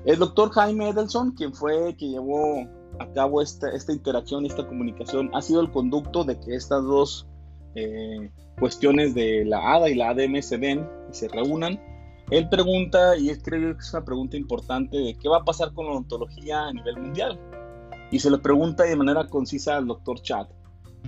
El 0.05 0.19
doctor 0.19 0.49
Jaime 0.51 0.89
Edelson, 0.89 1.31
quien 1.31 1.53
fue 1.53 1.95
que 1.97 2.07
llevó 2.07 2.65
a 2.99 3.07
cabo 3.13 3.41
esta, 3.41 3.69
esta 3.71 3.91
interacción, 3.91 4.45
esta 4.45 4.65
comunicación, 4.65 5.29
ha 5.33 5.41
sido 5.41 5.61
el 5.61 5.69
conducto 5.71 6.23
de 6.23 6.39
que 6.39 6.55
estas 6.55 6.83
dos 6.83 7.27
eh, 7.75 8.31
cuestiones 8.57 9.13
de 9.13 9.43
la 9.45 9.75
ADA 9.75 9.89
y 9.89 9.95
la 9.95 10.09
ADM 10.09 10.41
se 10.41 10.57
den 10.57 10.87
y 11.11 11.13
se 11.13 11.27
reúnan 11.27 11.79
él 12.31 12.47
pregunta, 12.49 13.17
y 13.17 13.29
es, 13.29 13.41
creo 13.41 13.75
que 13.75 13.81
es 13.81 13.93
una 13.93 14.05
pregunta 14.05 14.37
importante, 14.37 14.97
de 14.97 15.15
qué 15.15 15.27
va 15.27 15.37
a 15.37 15.43
pasar 15.43 15.73
con 15.73 15.85
la 15.85 15.93
odontología 15.93 16.67
a 16.67 16.73
nivel 16.73 16.97
mundial. 16.97 17.39
Y 18.11 18.19
se 18.19 18.29
le 18.29 18.37
pregunta 18.37 18.83
de 18.83 18.95
manera 18.95 19.27
concisa 19.27 19.77
al 19.77 19.87
doctor 19.87 20.21
Chad. 20.21 20.47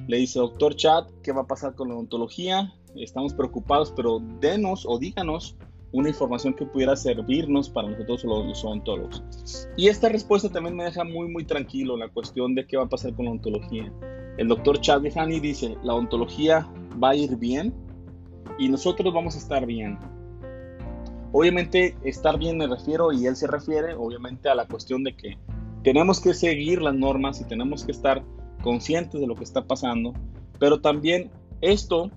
Le 0.07 0.17
dice, 0.17 0.39
doctor 0.39 0.75
Chad, 0.75 1.07
¿qué 1.21 1.31
va 1.31 1.41
a 1.41 1.47
pasar 1.47 1.75
con 1.75 1.89
la 1.89 1.95
odontología? 1.95 2.73
Estamos 2.95 3.33
preocupados, 3.33 3.93
pero 3.95 4.19
denos 4.39 4.85
o 4.87 4.97
díganos 4.97 5.55
una 5.93 6.09
información 6.09 6.53
que 6.53 6.65
pudiera 6.65 6.95
servirnos 6.95 7.69
para 7.69 7.89
nosotros 7.89 8.23
los, 8.23 8.63
odontólogos. 8.63 9.67
Y 9.77 9.89
esta 9.89 10.09
respuesta 10.09 10.49
también 10.49 10.75
me 10.75 10.85
deja 10.85 11.03
muy, 11.03 11.27
muy 11.27 11.45
tranquilo 11.45 11.97
la 11.97 12.09
cuestión 12.09 12.55
de 12.55 12.65
qué 12.65 12.77
va 12.77 12.83
a 12.83 12.89
pasar 12.89 13.13
con 13.13 13.25
la 13.25 13.31
odontología. 13.31 13.91
El 14.37 14.47
doctor 14.47 14.79
Chad 14.79 15.01
Vihani 15.01 15.39
dice, 15.39 15.77
la 15.83 15.93
odontología 15.93 16.67
va 17.01 17.09
a 17.09 17.15
ir 17.15 17.35
bien 17.35 17.73
y 18.57 18.69
nosotros 18.69 19.13
vamos 19.13 19.35
a 19.35 19.39
estar 19.39 19.65
bien 19.65 19.99
Obviamente 21.31 21.95
estar 22.03 22.37
bien 22.37 22.57
me 22.57 22.67
refiero 22.67 23.11
y 23.13 23.25
él 23.25 23.35
se 23.35 23.47
refiere 23.47 23.93
obviamente 23.93 24.49
a 24.49 24.55
la 24.55 24.67
cuestión 24.67 25.03
de 25.03 25.15
que 25.15 25.37
tenemos 25.83 26.19
que 26.19 26.33
seguir 26.33 26.81
las 26.81 26.93
normas 26.93 27.39
y 27.41 27.45
tenemos 27.45 27.85
que 27.85 27.91
estar 27.91 28.23
conscientes 28.61 29.19
de 29.19 29.27
lo 29.27 29.35
que 29.35 29.43
está 29.43 29.65
pasando, 29.65 30.13
pero 30.59 30.81
también 30.81 31.31
esto 31.61 32.11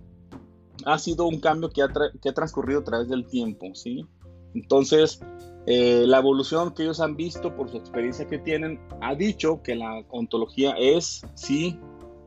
ha 0.84 0.98
sido 0.98 1.26
un 1.26 1.40
cambio 1.40 1.70
que 1.70 1.82
ha, 1.82 1.88
que 2.20 2.28
ha 2.28 2.34
transcurrido 2.34 2.80
a 2.80 2.84
través 2.84 3.08
del 3.08 3.26
tiempo, 3.26 3.74
¿sí? 3.74 4.06
Entonces, 4.54 5.20
eh, 5.66 6.04
la 6.06 6.18
evolución 6.18 6.74
que 6.74 6.82
ellos 6.82 7.00
han 7.00 7.16
visto 7.16 7.56
por 7.56 7.70
su 7.70 7.76
experiencia 7.76 8.26
que 8.26 8.38
tienen 8.38 8.80
ha 9.00 9.14
dicho 9.14 9.62
que 9.62 9.74
la 9.74 10.04
ontología 10.10 10.74
es, 10.78 11.24
sí, 11.34 11.78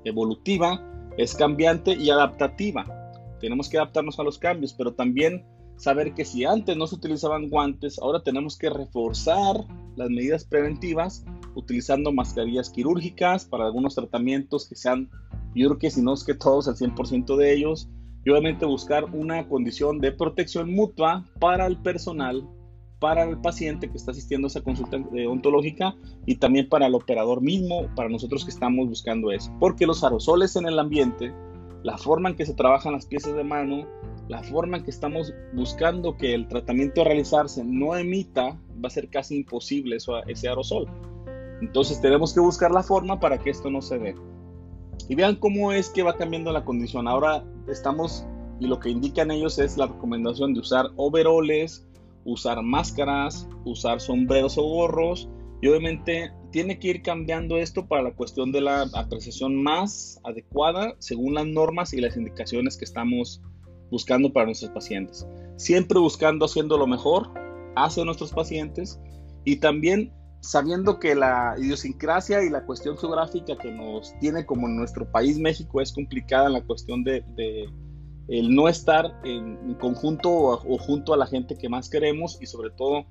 evolutiva, 0.03 0.81
es 1.17 1.35
cambiante 1.35 1.93
y 1.93 2.09
adaptativa. 2.09 2.85
Tenemos 3.39 3.69
que 3.69 3.77
adaptarnos 3.77 4.19
a 4.19 4.23
los 4.23 4.39
cambios, 4.39 4.73
pero 4.73 4.93
también 4.93 5.45
saber 5.77 6.13
que 6.13 6.25
si 6.25 6.43
antes 6.43 6.75
no 6.75 6.87
se 6.87 6.95
utilizaban 6.95 7.49
guantes, 7.49 7.99
ahora 7.99 8.21
tenemos 8.23 8.57
que 8.57 8.69
reforzar 8.69 9.65
las 9.95 10.09
medidas 10.09 10.43
preventivas 10.45 11.23
utilizando 11.55 12.11
mascarillas 12.11 12.69
quirúrgicas 12.69 13.45
para 13.45 13.65
algunos 13.65 13.95
tratamientos 13.95 14.67
que 14.67 14.75
sean, 14.75 15.09
yo 15.55 15.69
creo 15.69 15.79
que 15.79 15.91
si 15.91 16.01
no 16.01 16.13
es 16.13 16.23
que 16.23 16.35
todos, 16.35 16.67
el 16.67 16.75
100% 16.75 17.35
de 17.35 17.53
ellos, 17.53 17.89
y 18.23 18.29
obviamente 18.29 18.65
buscar 18.65 19.05
una 19.05 19.47
condición 19.47 19.99
de 19.99 20.11
protección 20.11 20.73
mutua 20.73 21.25
para 21.39 21.65
el 21.65 21.77
personal, 21.77 22.47
para 22.99 23.23
el 23.23 23.37
paciente 23.39 23.89
que 23.89 23.97
está 23.97 24.11
asistiendo 24.11 24.47
a 24.47 24.49
esa 24.49 24.61
consulta 24.61 24.97
ontológica 25.29 25.95
y 26.25 26.35
también 26.35 26.67
para 26.67 26.87
el 26.87 26.95
operador 26.95 27.41
mismo, 27.41 27.87
para 27.95 28.09
nosotros 28.09 28.43
que 28.43 28.51
estamos 28.51 28.87
buscando 28.87 29.31
eso. 29.31 29.51
Porque 29.59 29.85
los 29.85 30.03
aerosoles 30.03 30.55
en 30.55 30.67
el 30.67 30.77
ambiente, 30.77 31.33
la 31.83 31.97
forma 31.97 32.29
en 32.29 32.35
que 32.35 32.45
se 32.45 32.53
trabajan 32.53 32.93
las 32.93 33.05
piezas 33.05 33.33
de 33.35 33.43
mano, 33.43 33.87
la 34.27 34.43
forma 34.43 34.77
en 34.77 34.83
que 34.83 34.91
estamos 34.91 35.33
buscando 35.53 36.17
que 36.17 36.33
el 36.33 36.47
tratamiento 36.47 37.01
a 37.01 37.05
realizarse 37.05 37.63
no 37.63 37.95
emita, 37.95 38.59
va 38.83 38.87
a 38.87 38.89
ser 38.89 39.09
casi 39.09 39.37
imposible 39.37 39.95
eso, 39.95 40.17
ese 40.25 40.49
aerosol. 40.49 40.87
Entonces 41.61 42.01
tenemos 42.01 42.33
que 42.33 42.39
buscar 42.39 42.71
la 42.71 42.83
forma 42.83 43.19
para 43.19 43.37
que 43.37 43.49
esto 43.49 43.69
no 43.69 43.81
se 43.81 43.97
dé. 43.97 44.15
Y 45.09 45.15
vean 45.15 45.35
cómo 45.37 45.71
es 45.71 45.89
que 45.89 46.03
va 46.03 46.17
cambiando 46.17 46.51
la 46.51 46.65
condición. 46.65 47.07
Ahora 47.07 47.43
estamos, 47.67 48.25
y 48.59 48.67
lo 48.67 48.79
que 48.79 48.89
indican 48.89 49.31
ellos 49.31 49.57
es 49.59 49.77
la 49.77 49.87
recomendación 49.87 50.53
de 50.53 50.59
usar 50.59 50.87
overoles, 50.97 51.87
usar 52.25 52.61
máscaras, 52.61 53.47
usar 53.63 54.01
sombreros 54.01 54.57
o 54.57 54.63
gorros. 54.63 55.29
Y 55.61 55.67
obviamente 55.69 56.31
tiene 56.51 56.77
que 56.77 56.89
ir 56.89 57.01
cambiando 57.01 57.57
esto 57.57 57.87
para 57.87 58.03
la 58.03 58.11
cuestión 58.13 58.51
de 58.51 58.61
la 58.61 58.81
apreciación 58.93 59.61
más 59.61 60.19
adecuada 60.23 60.95
según 60.99 61.33
las 61.33 61.47
normas 61.47 61.93
y 61.93 62.01
las 62.01 62.17
indicaciones 62.17 62.77
que 62.77 62.85
estamos 62.85 63.41
buscando 63.89 64.31
para 64.31 64.45
nuestros 64.45 64.71
pacientes. 64.71 65.25
Siempre 65.55 65.99
buscando 65.99 66.45
haciendo 66.45 66.77
lo 66.77 66.87
mejor 66.87 67.29
hacia 67.75 68.03
nuestros 68.05 68.31
pacientes 68.31 68.99
y 69.43 69.57
también 69.57 70.11
sabiendo 70.41 70.99
que 70.99 71.15
la 71.15 71.55
idiosincrasia 71.57 72.43
y 72.43 72.49
la 72.49 72.65
cuestión 72.65 72.97
geográfica 72.97 73.57
que 73.57 73.71
nos 73.71 74.17
tiene 74.19 74.45
como 74.45 74.67
en 74.67 74.77
nuestro 74.77 75.09
país 75.11 75.37
México 75.39 75.81
es 75.81 75.91
complicada 75.91 76.47
en 76.47 76.53
la 76.53 76.63
cuestión 76.63 77.03
de, 77.03 77.23
el 78.27 78.55
no 78.55 78.67
estar 78.67 79.19
en, 79.23 79.73
conjunto 79.75 80.31
o, 80.31 80.77
junto 80.77 81.13
a 81.13 81.17
la 81.17 81.27
gente 81.27 81.57
que 81.57 81.69
más 81.69 81.89
queremos 81.89 82.37
y 82.41 82.45
sobre 82.45 82.69
todo 82.71 83.05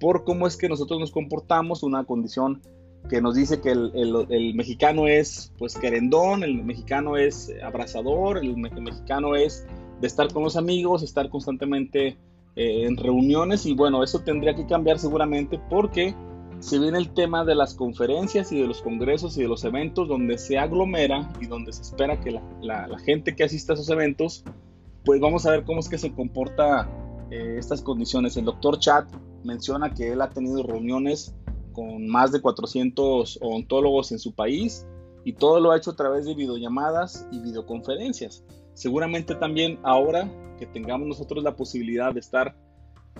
por 0.00 0.24
cómo 0.24 0.46
es 0.46 0.56
que 0.56 0.68
nosotros 0.68 1.00
nos 1.00 1.10
comportamos, 1.10 1.82
una 1.82 2.04
condición 2.04 2.62
que 3.08 3.20
nos 3.20 3.34
dice 3.34 3.60
que 3.60 3.70
el, 3.70 4.54
mexicano 4.54 5.08
es 5.08 5.52
pues 5.58 5.76
querendón, 5.76 6.42
el 6.42 6.62
mexicano 6.64 7.16
es 7.16 7.52
abrazador, 7.62 8.38
el, 8.38 8.56
mexicano 8.56 9.34
es 9.34 9.66
de 10.00 10.06
estar 10.06 10.32
con 10.32 10.42
los 10.42 10.56
amigos, 10.56 11.02
estar 11.02 11.28
constantemente 11.28 12.16
eh, 12.56 12.86
en 12.86 12.96
reuniones 12.96 13.66
y 13.66 13.74
bueno, 13.74 14.02
eso 14.02 14.20
tendría 14.20 14.54
que 14.54 14.66
cambiar 14.66 14.98
seguramente 14.98 15.60
porque 15.70 16.14
se 16.60 16.78
viene 16.78 16.98
el 16.98 17.10
tema 17.10 17.44
de 17.44 17.54
las 17.54 17.74
conferencias 17.74 18.50
y 18.50 18.60
de 18.60 18.66
los 18.66 18.82
congresos 18.82 19.36
y 19.38 19.42
de 19.42 19.48
los 19.48 19.64
eventos 19.64 20.08
donde 20.08 20.38
se 20.38 20.58
aglomera 20.58 21.30
y 21.40 21.46
donde 21.46 21.72
se 21.72 21.82
espera 21.82 22.20
que 22.20 22.40
la, 22.60 22.88
gente 23.04 23.36
que 23.36 23.44
asista 23.44 23.72
a 23.72 23.74
esos 23.74 23.88
eventos, 23.90 24.44
pues 25.04 25.20
vamos 25.20 25.46
a 25.46 25.52
ver 25.52 25.64
cómo 25.64 25.80
es 25.80 25.88
que 25.88 25.98
se 25.98 26.12
comporta 26.12 26.88
eh, 27.30 27.56
estas 27.58 27.80
condiciones. 27.80 28.36
El 28.36 28.46
doctor 28.46 28.78
Chat 28.80 29.08
menciona 29.44 29.94
que 29.94 30.12
él 30.12 30.20
ha 30.20 30.30
tenido 30.30 30.64
reuniones 30.64 31.34
con 31.72 32.08
más 32.08 32.32
de 32.32 32.40
400 32.40 33.38
odontólogos 33.40 34.10
en 34.10 34.18
su 34.18 34.32
país 34.32 34.84
y 35.28 35.34
todo 35.34 35.60
lo 35.60 35.72
ha 35.72 35.76
hecho 35.76 35.90
a 35.90 35.94
través 35.94 36.24
de 36.24 36.34
videollamadas 36.34 37.28
y 37.30 37.38
videoconferencias. 37.38 38.42
Seguramente 38.72 39.34
también 39.34 39.78
ahora 39.82 40.26
que 40.58 40.64
tengamos 40.64 41.06
nosotros 41.06 41.44
la 41.44 41.54
posibilidad 41.54 42.14
de 42.14 42.20
estar 42.20 42.56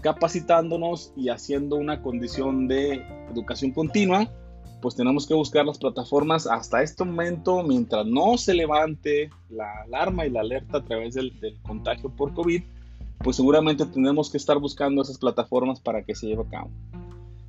capacitándonos 0.00 1.12
y 1.16 1.28
haciendo 1.28 1.76
una 1.76 2.00
condición 2.00 2.66
de 2.66 3.04
educación 3.30 3.72
continua, 3.72 4.26
pues 4.80 4.96
tenemos 4.96 5.26
que 5.26 5.34
buscar 5.34 5.66
las 5.66 5.76
plataformas 5.76 6.46
hasta 6.46 6.82
este 6.82 7.04
momento, 7.04 7.62
mientras 7.62 8.06
no 8.06 8.38
se 8.38 8.54
levante 8.54 9.28
la 9.50 9.82
alarma 9.82 10.24
y 10.24 10.30
la 10.30 10.40
alerta 10.40 10.78
a 10.78 10.84
través 10.86 11.12
del, 11.12 11.34
contagio 11.60 12.08
por 12.08 12.32
COVID, 12.32 12.62
pues 13.18 13.36
seguramente 13.36 13.84
tenemos 13.84 14.30
que 14.30 14.38
estar 14.38 14.58
buscando 14.58 15.02
esas 15.02 15.18
plataformas 15.18 15.78
para 15.78 16.02
que 16.02 16.14
se 16.14 16.28
lleve 16.28 16.44
a 16.44 16.48
cabo. 16.48 16.70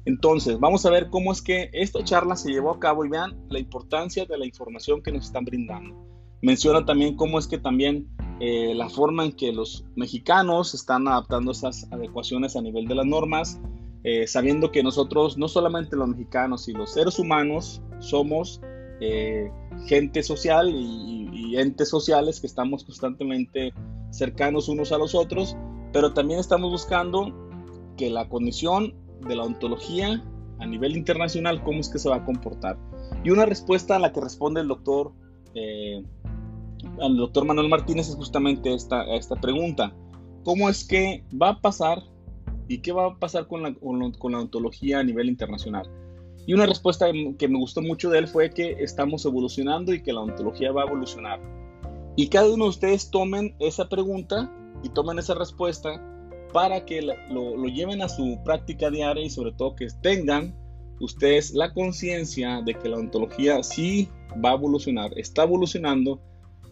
Entonces, 0.05 0.59
vamos 0.59 0.85
a 0.85 0.89
ver 0.89 1.09
cómo 1.09 1.31
es 1.31 1.41
que 1.41 1.69
esta 1.73 2.03
charla 2.03 2.35
se 2.35 2.51
llevó 2.51 2.71
a 2.71 2.79
cabo 2.79 3.05
y 3.05 3.09
vean 3.09 3.38
la 3.49 3.59
importancia 3.59 4.25
de 4.25 4.38
la 4.38 4.45
información 4.45 5.01
que 5.01 5.12
nos 5.12 5.25
están 5.25 5.45
brindando. 5.45 5.95
Menciona 6.41 6.85
también 6.85 7.15
cómo 7.15 7.38
es 7.38 7.47
que 7.47 7.57
también 7.57 8.07
eh, 8.39 8.73
la 8.73 8.89
forma 8.89 9.25
en 9.25 9.33
que 9.33 9.51
los 9.51 9.85
mexicanos 9.95 10.73
están 10.73 11.07
adaptando 11.07 11.51
esas 11.51 11.91
adecuaciones 11.91 12.55
a 12.55 12.62
nivel 12.62 12.88
de 12.88 12.95
las 12.95 13.05
normas, 13.05 13.59
eh, 14.05 14.25
sabiendo 14.27 14.71
que 14.71 14.81
nosotros, 14.81 15.38
no 15.38 15.49
solamente 15.49 15.97
los 15.97 16.07
mexicanos 16.07 16.69
y 16.69 16.73
los 16.73 16.93
seres 16.93 17.19
humanos, 17.19 17.81
somos 17.99 18.62
eh, 19.01 19.51
gente 19.88 20.23
social 20.23 20.69
y, 20.73 21.09
entes 21.57 21.89
sociales 21.89 22.39
que 22.39 22.45
estamos 22.47 22.83
constantemente 22.83 23.73
cercanos 24.12 24.69
unos 24.69 24.91
a 24.91 24.99
los 24.99 25.15
otros, 25.15 25.57
pero 25.91 26.13
también 26.13 26.39
estamos 26.39 26.69
buscando 26.69 27.33
que 27.97 28.09
la 28.12 28.29
condición 28.29 28.93
de 29.27 29.36
la 29.36 29.43
ontología 29.43 30.23
a 30.60 30.65
nivel 30.65 30.95
internacional, 30.95 31.63
cómo 31.63 31.79
es 31.79 31.89
que 31.89 31.99
se 31.99 32.10
va 32.10 32.17
a 32.17 32.25
comportar. 32.25 32.77
Y 33.23 33.32
una 33.32 33.45
respuesta 33.45 33.95
a 33.95 33.99
la 33.99 34.12
que 34.12 34.21
responde 34.21 34.62
el 34.62 34.67
doctor 34.67 35.13
al 37.01 37.17
doctor 37.17 37.45
Manuel 37.45 37.69
Martínez 37.69 38.10
es 38.10 38.15
justamente 38.15 38.73
esta, 38.73 39.03
esta 39.15 39.36
pregunta. 39.36 39.93
¿Cómo 40.43 40.69
es 40.69 40.86
que 40.86 41.23
va 41.41 41.49
a 41.49 41.62
pasar 41.62 42.03
y 42.67 42.79
qué 42.79 42.91
va 42.91 43.08
a 43.08 43.15
pasar 43.15 43.47
con 43.47 43.63
la, 43.63 43.73
con 43.73 44.32
la 44.32 44.39
ontología 44.39 44.99
a 44.99 45.03
nivel 45.03 45.27
internacional? 45.27 45.89
Y 46.45 46.53
una 46.53 46.65
respuesta 46.65 47.08
que 47.38 47.47
me 47.47 47.60
gustó 47.60 47.82
mucho 47.82 48.10
de 48.10 48.19
él 48.19 48.27
fue 48.27 48.49
que 48.49 48.71
estamos 48.79 49.25
evolucionando 49.25 49.93
y 49.93 50.01
que 50.01 50.13
la 50.13 50.21
ontología 50.21 50.71
va 50.71 50.84
a 50.84 50.88
evolucionar. 50.88 51.39
Y 52.15 52.27
cada 52.27 52.49
uno 52.49 52.65
de 52.65 52.69
ustedes 52.71 53.12
tomen 53.12 53.55
esa 53.60 53.88
pregunta 53.88 54.51
y 54.84 54.89
tomen 54.89 55.19
esa 55.19 55.36
respuesta 55.36 56.01
para 56.51 56.85
que 56.85 57.01
lo, 57.01 57.65
lleven 57.65 58.01
a 58.01 58.09
su 58.09 58.39
práctica 58.43 58.89
diaria 58.89 59.23
y 59.23 59.29
sobre 59.29 59.51
todo 59.53 59.75
que 59.75 59.88
tengan 60.01 60.55
ustedes 60.99 61.53
la 61.53 61.73
conciencia 61.73 62.62
de 62.62 62.73
que 62.73 62.89
la 62.89 62.97
ontología 62.97 63.63
sí 63.63 64.09
va 64.43 64.51
a 64.51 64.53
evolucionar, 64.55 65.12
está 65.17 65.43
evolucionando 65.43 66.21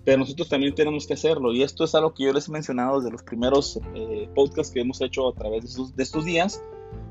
pero 0.07 0.19
nosotros 0.19 0.47
también 0.47 0.73
tenemos 0.73 1.05
que 1.05 1.15
hacerlo. 1.15 1.51
Y 1.51 1.63
esto 1.63 1.83
es 1.83 1.93
algo 1.93 2.13
que 2.13 2.23
yo 2.23 2.31
les 2.31 2.47
he 2.47 2.51
mencionado 2.53 3.01
desde 3.01 3.11
los 3.11 3.23
primeros 3.23 3.77
eh, 3.93 4.29
podcasts 4.33 4.73
que 4.73 4.79
hemos 4.79 5.01
hecho 5.01 5.27
a 5.27 5.33
través 5.33 5.63
de 5.63 5.67
estos, 5.67 5.95
de 5.97 6.03
estos 6.03 6.23
días. 6.23 6.63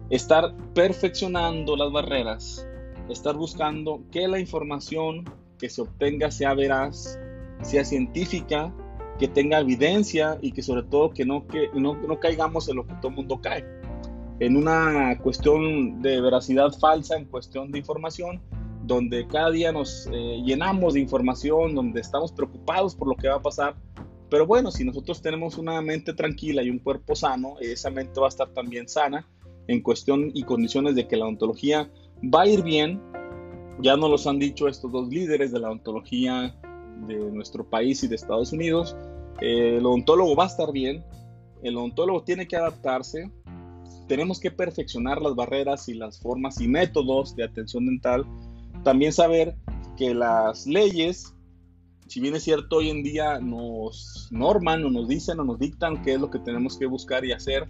Estar 0.08 0.56
perfeccionando 0.72 1.76
las 1.76 1.92
barreras, 1.92 2.66
estar 3.10 3.36
buscando 3.36 4.00
que 4.10 4.26
la 4.26 4.40
información 4.40 5.30
que 5.58 5.68
se 5.68 5.82
obtenga 5.82 6.30
sea 6.30 6.54
veraz, 6.54 7.18
sea 7.60 7.84
científica, 7.84 8.74
que 9.18 9.28
tenga 9.28 9.60
evidencia 9.60 10.38
y 10.42 10.52
que 10.52 10.62
sobre 10.62 10.82
todo 10.82 11.10
que 11.10 11.24
no, 11.24 11.46
que 11.46 11.70
no, 11.74 11.94
no 11.94 12.20
caigamos 12.20 12.68
en 12.68 12.76
lo 12.76 12.86
que 12.86 12.94
todo 13.00 13.10
mundo 13.10 13.40
cae. 13.40 13.64
En 14.38 14.56
una 14.56 15.18
cuestión 15.18 16.02
de 16.02 16.20
veracidad 16.20 16.70
falsa, 16.72 17.16
en 17.16 17.24
cuestión 17.24 17.72
de 17.72 17.78
información, 17.78 18.42
donde 18.86 19.26
cada 19.26 19.50
día 19.50 19.72
nos 19.72 20.08
eh, 20.12 20.42
llenamos 20.44 20.94
de 20.94 21.00
información, 21.00 21.74
donde 21.74 22.00
estamos 22.00 22.32
preocupados 22.32 22.94
por 22.94 23.08
lo 23.08 23.16
que 23.16 23.28
va 23.28 23.36
a 23.36 23.42
pasar. 23.42 23.74
Pero 24.30 24.46
bueno, 24.46 24.70
si 24.70 24.84
nosotros 24.84 25.22
tenemos 25.22 25.56
una 25.56 25.80
mente 25.80 26.12
tranquila 26.12 26.62
y 26.62 26.70
un 26.70 26.78
cuerpo 26.78 27.14
sano, 27.14 27.56
esa 27.60 27.90
mente 27.90 28.20
va 28.20 28.26
a 28.26 28.28
estar 28.28 28.48
también 28.50 28.88
sana 28.88 29.26
en 29.68 29.80
cuestión 29.80 30.30
y 30.34 30.42
condiciones 30.42 30.94
de 30.94 31.08
que 31.08 31.16
la 31.16 31.26
ontología 31.26 31.90
va 32.22 32.42
a 32.42 32.46
ir 32.46 32.62
bien. 32.62 33.00
Ya 33.80 33.96
nos 33.96 34.10
los 34.10 34.26
han 34.26 34.38
dicho 34.38 34.68
estos 34.68 34.90
dos 34.92 35.08
líderes 35.08 35.52
de 35.52 35.60
la 35.60 35.70
ontología 35.70 36.54
de 37.06 37.16
nuestro 37.30 37.68
país 37.68 38.02
y 38.02 38.08
de 38.08 38.16
Estados 38.16 38.52
Unidos. 38.52 38.96
el 39.40 39.84
odontólogo 39.84 40.34
va 40.34 40.44
a 40.44 40.48
estar 40.48 40.72
bien, 40.72 41.04
el 41.62 41.76
odontólogo 41.76 42.22
tiene 42.22 42.46
que 42.46 42.56
adaptarse, 42.56 43.30
tenemos 44.08 44.40
que 44.40 44.50
perfeccionar 44.50 45.20
las 45.20 45.34
barreras 45.34 45.88
y 45.88 45.94
las 45.94 46.20
formas 46.20 46.60
y 46.60 46.68
métodos 46.68 47.34
de 47.34 47.44
atención 47.44 47.86
dental 47.86 48.24
también 48.86 49.12
saber 49.12 49.56
que 49.96 50.14
las 50.14 50.66
leyes, 50.66 51.34
si 52.06 52.20
bien 52.20 52.36
es 52.36 52.44
cierto, 52.44 52.76
hoy 52.76 52.90
en 52.90 53.02
día 53.02 53.40
nos 53.40 54.28
norman 54.30 54.84
o 54.84 54.90
nos 54.90 55.08
dicen 55.08 55.40
o 55.40 55.44
nos 55.44 55.58
dictan 55.58 56.02
qué 56.02 56.14
es 56.14 56.20
lo 56.20 56.30
que 56.30 56.38
tenemos 56.38 56.78
que 56.78 56.86
buscar 56.86 57.24
y 57.24 57.32
hacer, 57.32 57.68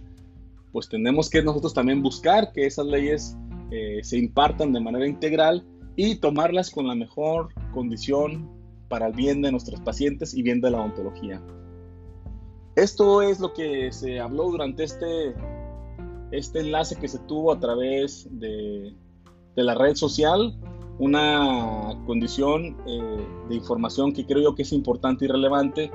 pues 0.71 0.89
tenemos 0.89 1.29
que 1.29 1.41
nosotros 1.41 1.73
también 1.73 2.03
buscar 2.03 2.51
que 2.51 2.67
esas 2.67 2.85
leyes 2.85 3.35
eh, 3.71 4.01
se 4.03 4.19
impartan 4.19 4.73
de 4.73 4.79
manera 4.79 5.07
integral 5.07 5.65
y 5.95 6.17
tomarlas 6.17 6.69
con 6.69 6.87
la 6.87 6.93
mejor 6.93 7.49
condición 7.73 8.51
para 8.87 9.07
el 9.07 9.13
bien 9.13 9.41
de 9.41 9.51
nuestros 9.51 9.79
pacientes 9.81 10.33
y 10.33 10.41
bien 10.41 10.61
de 10.61 10.71
la 10.71 10.79
odontología. 10.79 11.41
Esto 12.75 13.21
es 13.21 13.39
lo 13.39 13.53
que 13.53 13.91
se 13.91 14.19
habló 14.19 14.51
durante 14.51 14.83
este, 14.83 15.33
este 16.31 16.59
enlace 16.59 16.95
que 16.95 17.07
se 17.07 17.19
tuvo 17.19 17.51
a 17.51 17.59
través 17.59 18.27
de, 18.31 18.93
de 19.55 19.63
la 19.63 19.73
red 19.73 19.95
social 19.95 20.55
una 20.99 21.97
condición 22.05 22.77
eh, 22.87 23.27
de 23.49 23.55
información 23.55 24.13
que 24.13 24.25
creo 24.25 24.41
yo 24.41 24.55
que 24.55 24.63
es 24.63 24.71
importante 24.73 25.25
y 25.25 25.27
relevante 25.27 25.91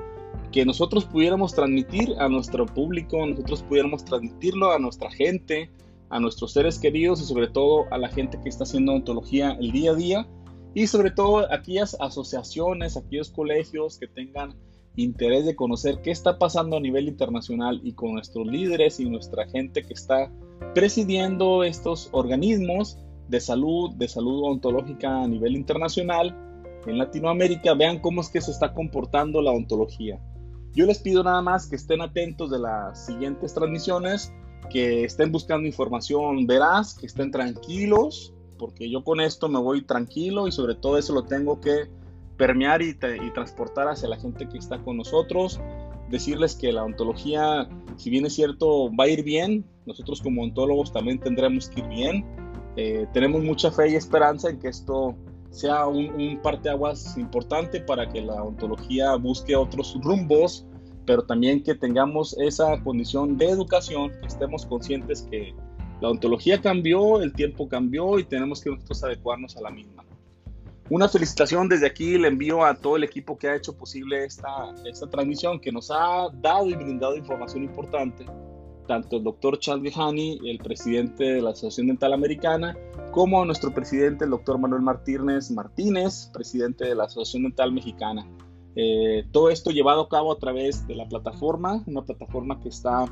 que 0.51 0.65
nosotros 0.65 1.05
pudiéramos 1.05 1.53
transmitir 1.53 2.13
a 2.19 2.29
nuestro 2.29 2.65
público, 2.65 3.25
nosotros 3.25 3.63
pudiéramos 3.63 4.05
transmitirlo 4.05 4.71
a 4.71 4.79
nuestra 4.79 5.09
gente, 5.09 5.71
a 6.09 6.19
nuestros 6.19 6.53
seres 6.53 6.79
queridos 6.79 7.21
y 7.21 7.25
sobre 7.25 7.47
todo 7.47 7.85
a 7.91 7.97
la 7.97 8.07
gente 8.07 8.39
que 8.41 8.49
está 8.49 8.63
haciendo 8.63 8.93
ontología 8.93 9.57
el 9.59 9.71
día 9.71 9.91
a 9.91 9.95
día 9.95 10.27
y 10.73 10.87
sobre 10.87 11.11
todo 11.11 11.51
aquellas 11.51 11.95
asociaciones, 11.99 12.97
aquellos 12.97 13.29
colegios 13.29 13.97
que 13.99 14.07
tengan 14.07 14.55
interés 14.95 15.45
de 15.45 15.55
conocer 15.55 16.01
qué 16.01 16.11
está 16.11 16.37
pasando 16.37 16.77
a 16.77 16.79
nivel 16.79 17.07
internacional 17.07 17.81
y 17.83 17.93
con 17.93 18.13
nuestros 18.13 18.45
líderes 18.47 18.99
y 18.99 19.09
nuestra 19.09 19.47
gente 19.47 19.83
que 19.83 19.93
está 19.93 20.31
presidiendo 20.73 21.63
estos 21.63 22.09
organismos 22.11 22.97
de 23.27 23.39
salud, 23.39 23.91
de 23.95 24.07
salud 24.07 24.43
ontológica 24.43 25.23
a 25.23 25.27
nivel 25.27 25.55
internacional 25.55 26.35
en 26.85 26.97
Latinoamérica, 26.97 27.73
vean 27.73 27.99
cómo 27.99 28.21
es 28.21 28.29
que 28.29 28.41
se 28.41 28.51
está 28.51 28.73
comportando 28.73 29.41
la 29.41 29.51
ontología. 29.51 30.19
Yo 30.73 30.85
les 30.85 30.99
pido 30.99 31.23
nada 31.23 31.41
más 31.41 31.67
que 31.67 31.75
estén 31.75 32.01
atentos 32.01 32.49
de 32.51 32.59
las 32.59 33.05
siguientes 33.05 33.53
transmisiones, 33.53 34.33
que 34.69 35.03
estén 35.03 35.31
buscando 35.31 35.67
información 35.67 36.45
veraz, 36.47 36.95
que 36.95 37.05
estén 37.05 37.31
tranquilos, 37.31 38.32
porque 38.63 38.89
yo 38.89 39.03
con 39.03 39.19
esto 39.19 39.49
me 39.49 39.59
voy 39.59 39.81
tranquilo 39.81 40.47
y 40.47 40.53
sobre 40.53 40.75
todo 40.75 40.97
eso 40.97 41.13
lo 41.13 41.25
tengo 41.25 41.59
que 41.59 41.89
permear 42.37 42.81
y, 42.81 42.93
transportar 43.33 43.89
hacia 43.89 44.07
la 44.07 44.15
gente 44.15 44.47
que 44.47 44.57
está 44.57 44.81
con 44.81 44.95
nosotros. 44.95 45.59
Decirles 46.09 46.55
que 46.55 46.71
la 46.71 46.85
ontología, 46.85 47.67
si 47.97 48.09
bien 48.09 48.25
es 48.25 48.35
cierto, 48.35 48.89
va 48.95 49.03
a 49.03 49.09
ir 49.09 49.25
bien, 49.25 49.65
nosotros 49.85 50.21
como 50.21 50.43
ontólogos 50.43 50.93
también 50.93 51.19
tendremos 51.19 51.67
que 51.67 51.81
ir 51.81 51.87
bien 51.89 52.25
eh, 52.77 53.05
tenemos 53.11 53.43
mucha 53.43 53.69
fe 53.69 53.89
y 53.89 53.95
esperanza 53.95 54.49
en 54.49 54.59
que 54.59 54.69
esto 54.69 55.13
sea 55.49 55.85
un, 55.85 56.13
un 56.13 56.41
parteaguas 56.41 57.17
importante 57.17 57.81
para 57.81 58.07
que 58.07 58.21
la 58.21 58.41
ontología 58.41 59.13
busque 59.15 59.57
otros 59.57 59.95
rumbos, 60.01 60.65
pero 61.05 61.23
también 61.23 61.61
que 61.61 61.75
tengamos 61.75 62.35
esa 62.39 62.81
condición 62.81 63.37
de 63.37 63.49
educación, 63.49 64.11
que 64.21 64.27
estemos 64.27 64.65
conscientes 64.65 65.27
que 65.29 65.53
la 66.03 66.09
ontología 66.09 66.59
cambió, 66.59 67.21
el 67.21 67.31
tiempo 67.31 67.69
cambió 67.69 68.19
y 68.19 68.25
tenemos 68.25 68.59
que 68.59 68.69
nosotros 68.69 69.01
adecuarnos 69.05 69.55
a 69.55 69.61
la 69.61 69.71
misma. 69.71 70.03
Una 70.89 71.07
felicitación 71.07 71.69
desde 71.69 71.87
aquí 71.87 72.17
le 72.17 72.27
envío 72.27 72.65
a 72.65 72.75
todo 72.75 72.97
el 72.97 73.05
equipo 73.05 73.37
que 73.37 73.47
ha 73.47 73.55
hecho 73.55 73.77
posible 73.77 74.25
esta, 74.25 74.75
esta 74.83 75.09
transmisión, 75.09 75.61
que 75.61 75.71
nos 75.71 75.89
ha 75.91 76.27
dado 76.41 76.67
y 76.67 76.75
brindado 76.75 77.15
información 77.15 77.63
importante, 77.63 78.25
tanto 78.85 79.15
el 79.15 79.23
doctor 79.23 79.57
Charles 79.59 79.95
Hani, 79.95 80.41
el 80.43 80.57
presidente 80.57 81.23
de 81.23 81.41
la 81.41 81.51
Asociación 81.51 81.87
Dental 81.87 82.11
Americana, 82.11 82.77
como 83.13 83.45
nuestro 83.45 83.73
presidente, 83.73 84.25
el 84.25 84.31
doctor 84.31 84.57
Manuel 84.57 84.81
Martínez 84.81 85.51
Martínez, 85.51 86.29
presidente 86.33 86.83
de 86.83 86.95
la 86.95 87.05
Asociación 87.05 87.43
Dental 87.43 87.71
Mexicana. 87.71 88.27
Eh, 88.75 89.23
todo 89.31 89.49
esto 89.49 89.71
llevado 89.71 90.01
a 90.01 90.09
cabo 90.09 90.33
a 90.33 90.37
través 90.37 90.85
de 90.85 90.95
la 90.95 91.07
plataforma, 91.07 91.81
una 91.87 92.01
plataforma 92.01 92.59
que 92.59 92.67
está 92.67 93.05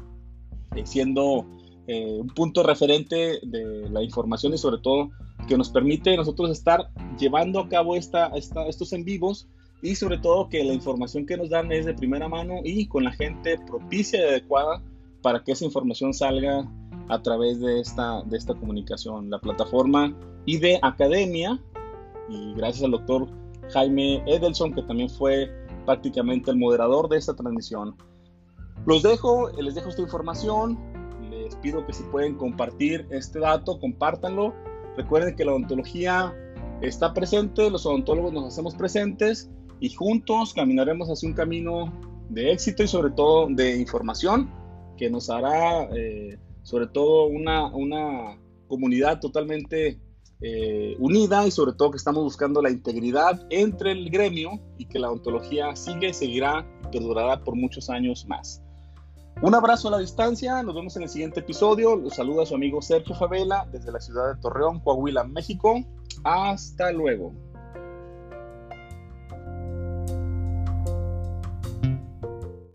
eh, 0.76 0.86
siendo 0.86 1.46
eh, 1.94 2.22
un 2.22 2.28
punto 2.28 2.64
referente 2.64 3.42
de 3.44 3.90
la 3.90 4.02
información 4.02 4.54
y 4.54 4.58
sobre 4.58 4.78
todo 4.78 5.10
que 5.46 5.58
nos 5.58 5.70
permite 5.70 6.16
nosotros 6.16 6.50
estar 6.50 6.90
llevando 7.20 7.60
a 7.60 7.68
cabo 7.68 7.98
esta, 7.98 8.28
estos 8.28 8.94
en 8.94 9.04
vivos 9.04 9.50
y 9.82 9.96
sobre 9.96 10.18
todo 10.18 10.48
que 10.48 10.64
la 10.64 10.74
información 10.74 11.26
que 11.26 11.36
nos 11.36 11.50
dan 11.50 11.70
es 11.74 11.86
de 11.86 11.94
primera 11.94 12.30
mano 12.30 12.62
y 12.64 12.88
con 12.88 13.04
la 13.04 13.12
gente 13.12 13.58
propicia 13.68 14.22
y 14.22 14.24
adecuada 14.24 14.82
para 15.22 15.44
que 15.44 15.52
esa 15.52 15.66
información 15.66 16.14
salga 16.14 16.66
a 17.10 17.22
través 17.22 17.60
de 17.60 17.82
esta, 17.82 18.22
de 18.24 18.38
esta 18.38 18.54
comunicación. 18.54 19.30
La 19.30 19.40
plataforma 19.40 20.16
ID 20.46 20.78
Academia, 20.84 21.60
y 22.30 22.54
gracias 22.54 22.86
al 22.86 22.92
doctor 22.92 23.28
Jaime 23.74 24.24
Edelson, 24.28 24.74
que 24.74 24.84
también 24.84 25.10
fue 25.10 25.52
prácticamente 25.86 26.52
el 26.52 26.58
moderador 26.58 27.10
de 27.10 27.18
esta 27.18 27.36
transmisión. 27.36 27.98
Los 28.86 29.04
dejo, 29.04 29.50
les 29.62 29.76
dejo 29.76 29.90
esta 29.90 30.02
información, 30.02 30.80
pido 31.62 31.86
que 31.86 31.94
si 31.94 32.04
pueden 32.04 32.36
compartir 32.36 33.08
este 33.12 33.40
dato, 33.40 33.80
compártanlo. 33.80 34.54
Recuerden 34.98 35.36
que 35.36 35.46
la 35.46 35.52
odontología 35.52 36.36
está 36.82 37.14
presente, 37.14 37.70
los 37.70 37.86
odontólogos 37.86 38.34
nos 38.34 38.46
hacemos 38.46 38.76
presentes 38.76 39.50
y 39.80 39.90
juntos 39.90 40.54
caminaremos 40.54 41.10
hacia 41.10 41.30
un 41.30 41.36
camino 41.36 41.94
de 42.30 42.52
éxito 42.52 42.84
y 42.84 42.88
sobre 42.88 43.12
todo 43.12 43.48
de 43.50 43.78
información 43.78 44.50
que 44.98 45.10
nos 45.10 45.30
hará 45.30 45.84
eh, 45.96 46.38
sobre 46.64 46.88
todo 46.88 47.26
una, 47.28 47.68
una 47.68 48.38
comunidad 48.68 49.20
totalmente 49.20 50.00
eh, 50.42 50.96
unida 51.00 51.46
y 51.46 51.52
sobre 51.52 51.74
todo 51.74 51.92
que 51.92 51.98
estamos 51.98 52.24
buscando 52.24 52.62
la 52.62 52.72
integridad 52.72 53.46
entre 53.50 53.92
el 53.92 54.10
gremio 54.10 54.60
y 54.78 54.86
que 54.86 55.00
la 55.00 55.12
ontología 55.12 55.76
sigue, 55.76 56.14
seguirá 56.14 56.68
y 56.86 56.98
perdurará 56.98 57.44
por 57.44 57.56
muchos 57.56 57.90
años 57.90 58.26
más. 58.28 58.64
Un 59.40 59.56
abrazo 59.56 59.88
a 59.88 59.92
la 59.92 59.98
distancia, 59.98 60.62
nos 60.62 60.76
vemos 60.76 60.96
en 60.98 61.04
el 61.04 61.10
siguiente 61.10 61.40
episodio. 61.40 61.96
Los 61.96 62.16
saluda 62.16 62.46
su 62.46 62.54
amigo 62.54 62.82
Sergio 62.82 63.16
Favela 63.16 63.68
desde 63.72 63.92
la 63.92 64.00
ciudad 64.00 64.36
de 64.36 64.42
Torreón, 64.42 64.80
Coahuila, 64.82 65.24
México. 65.24 65.80
Hasta 66.24 66.92
luego. 66.92 67.34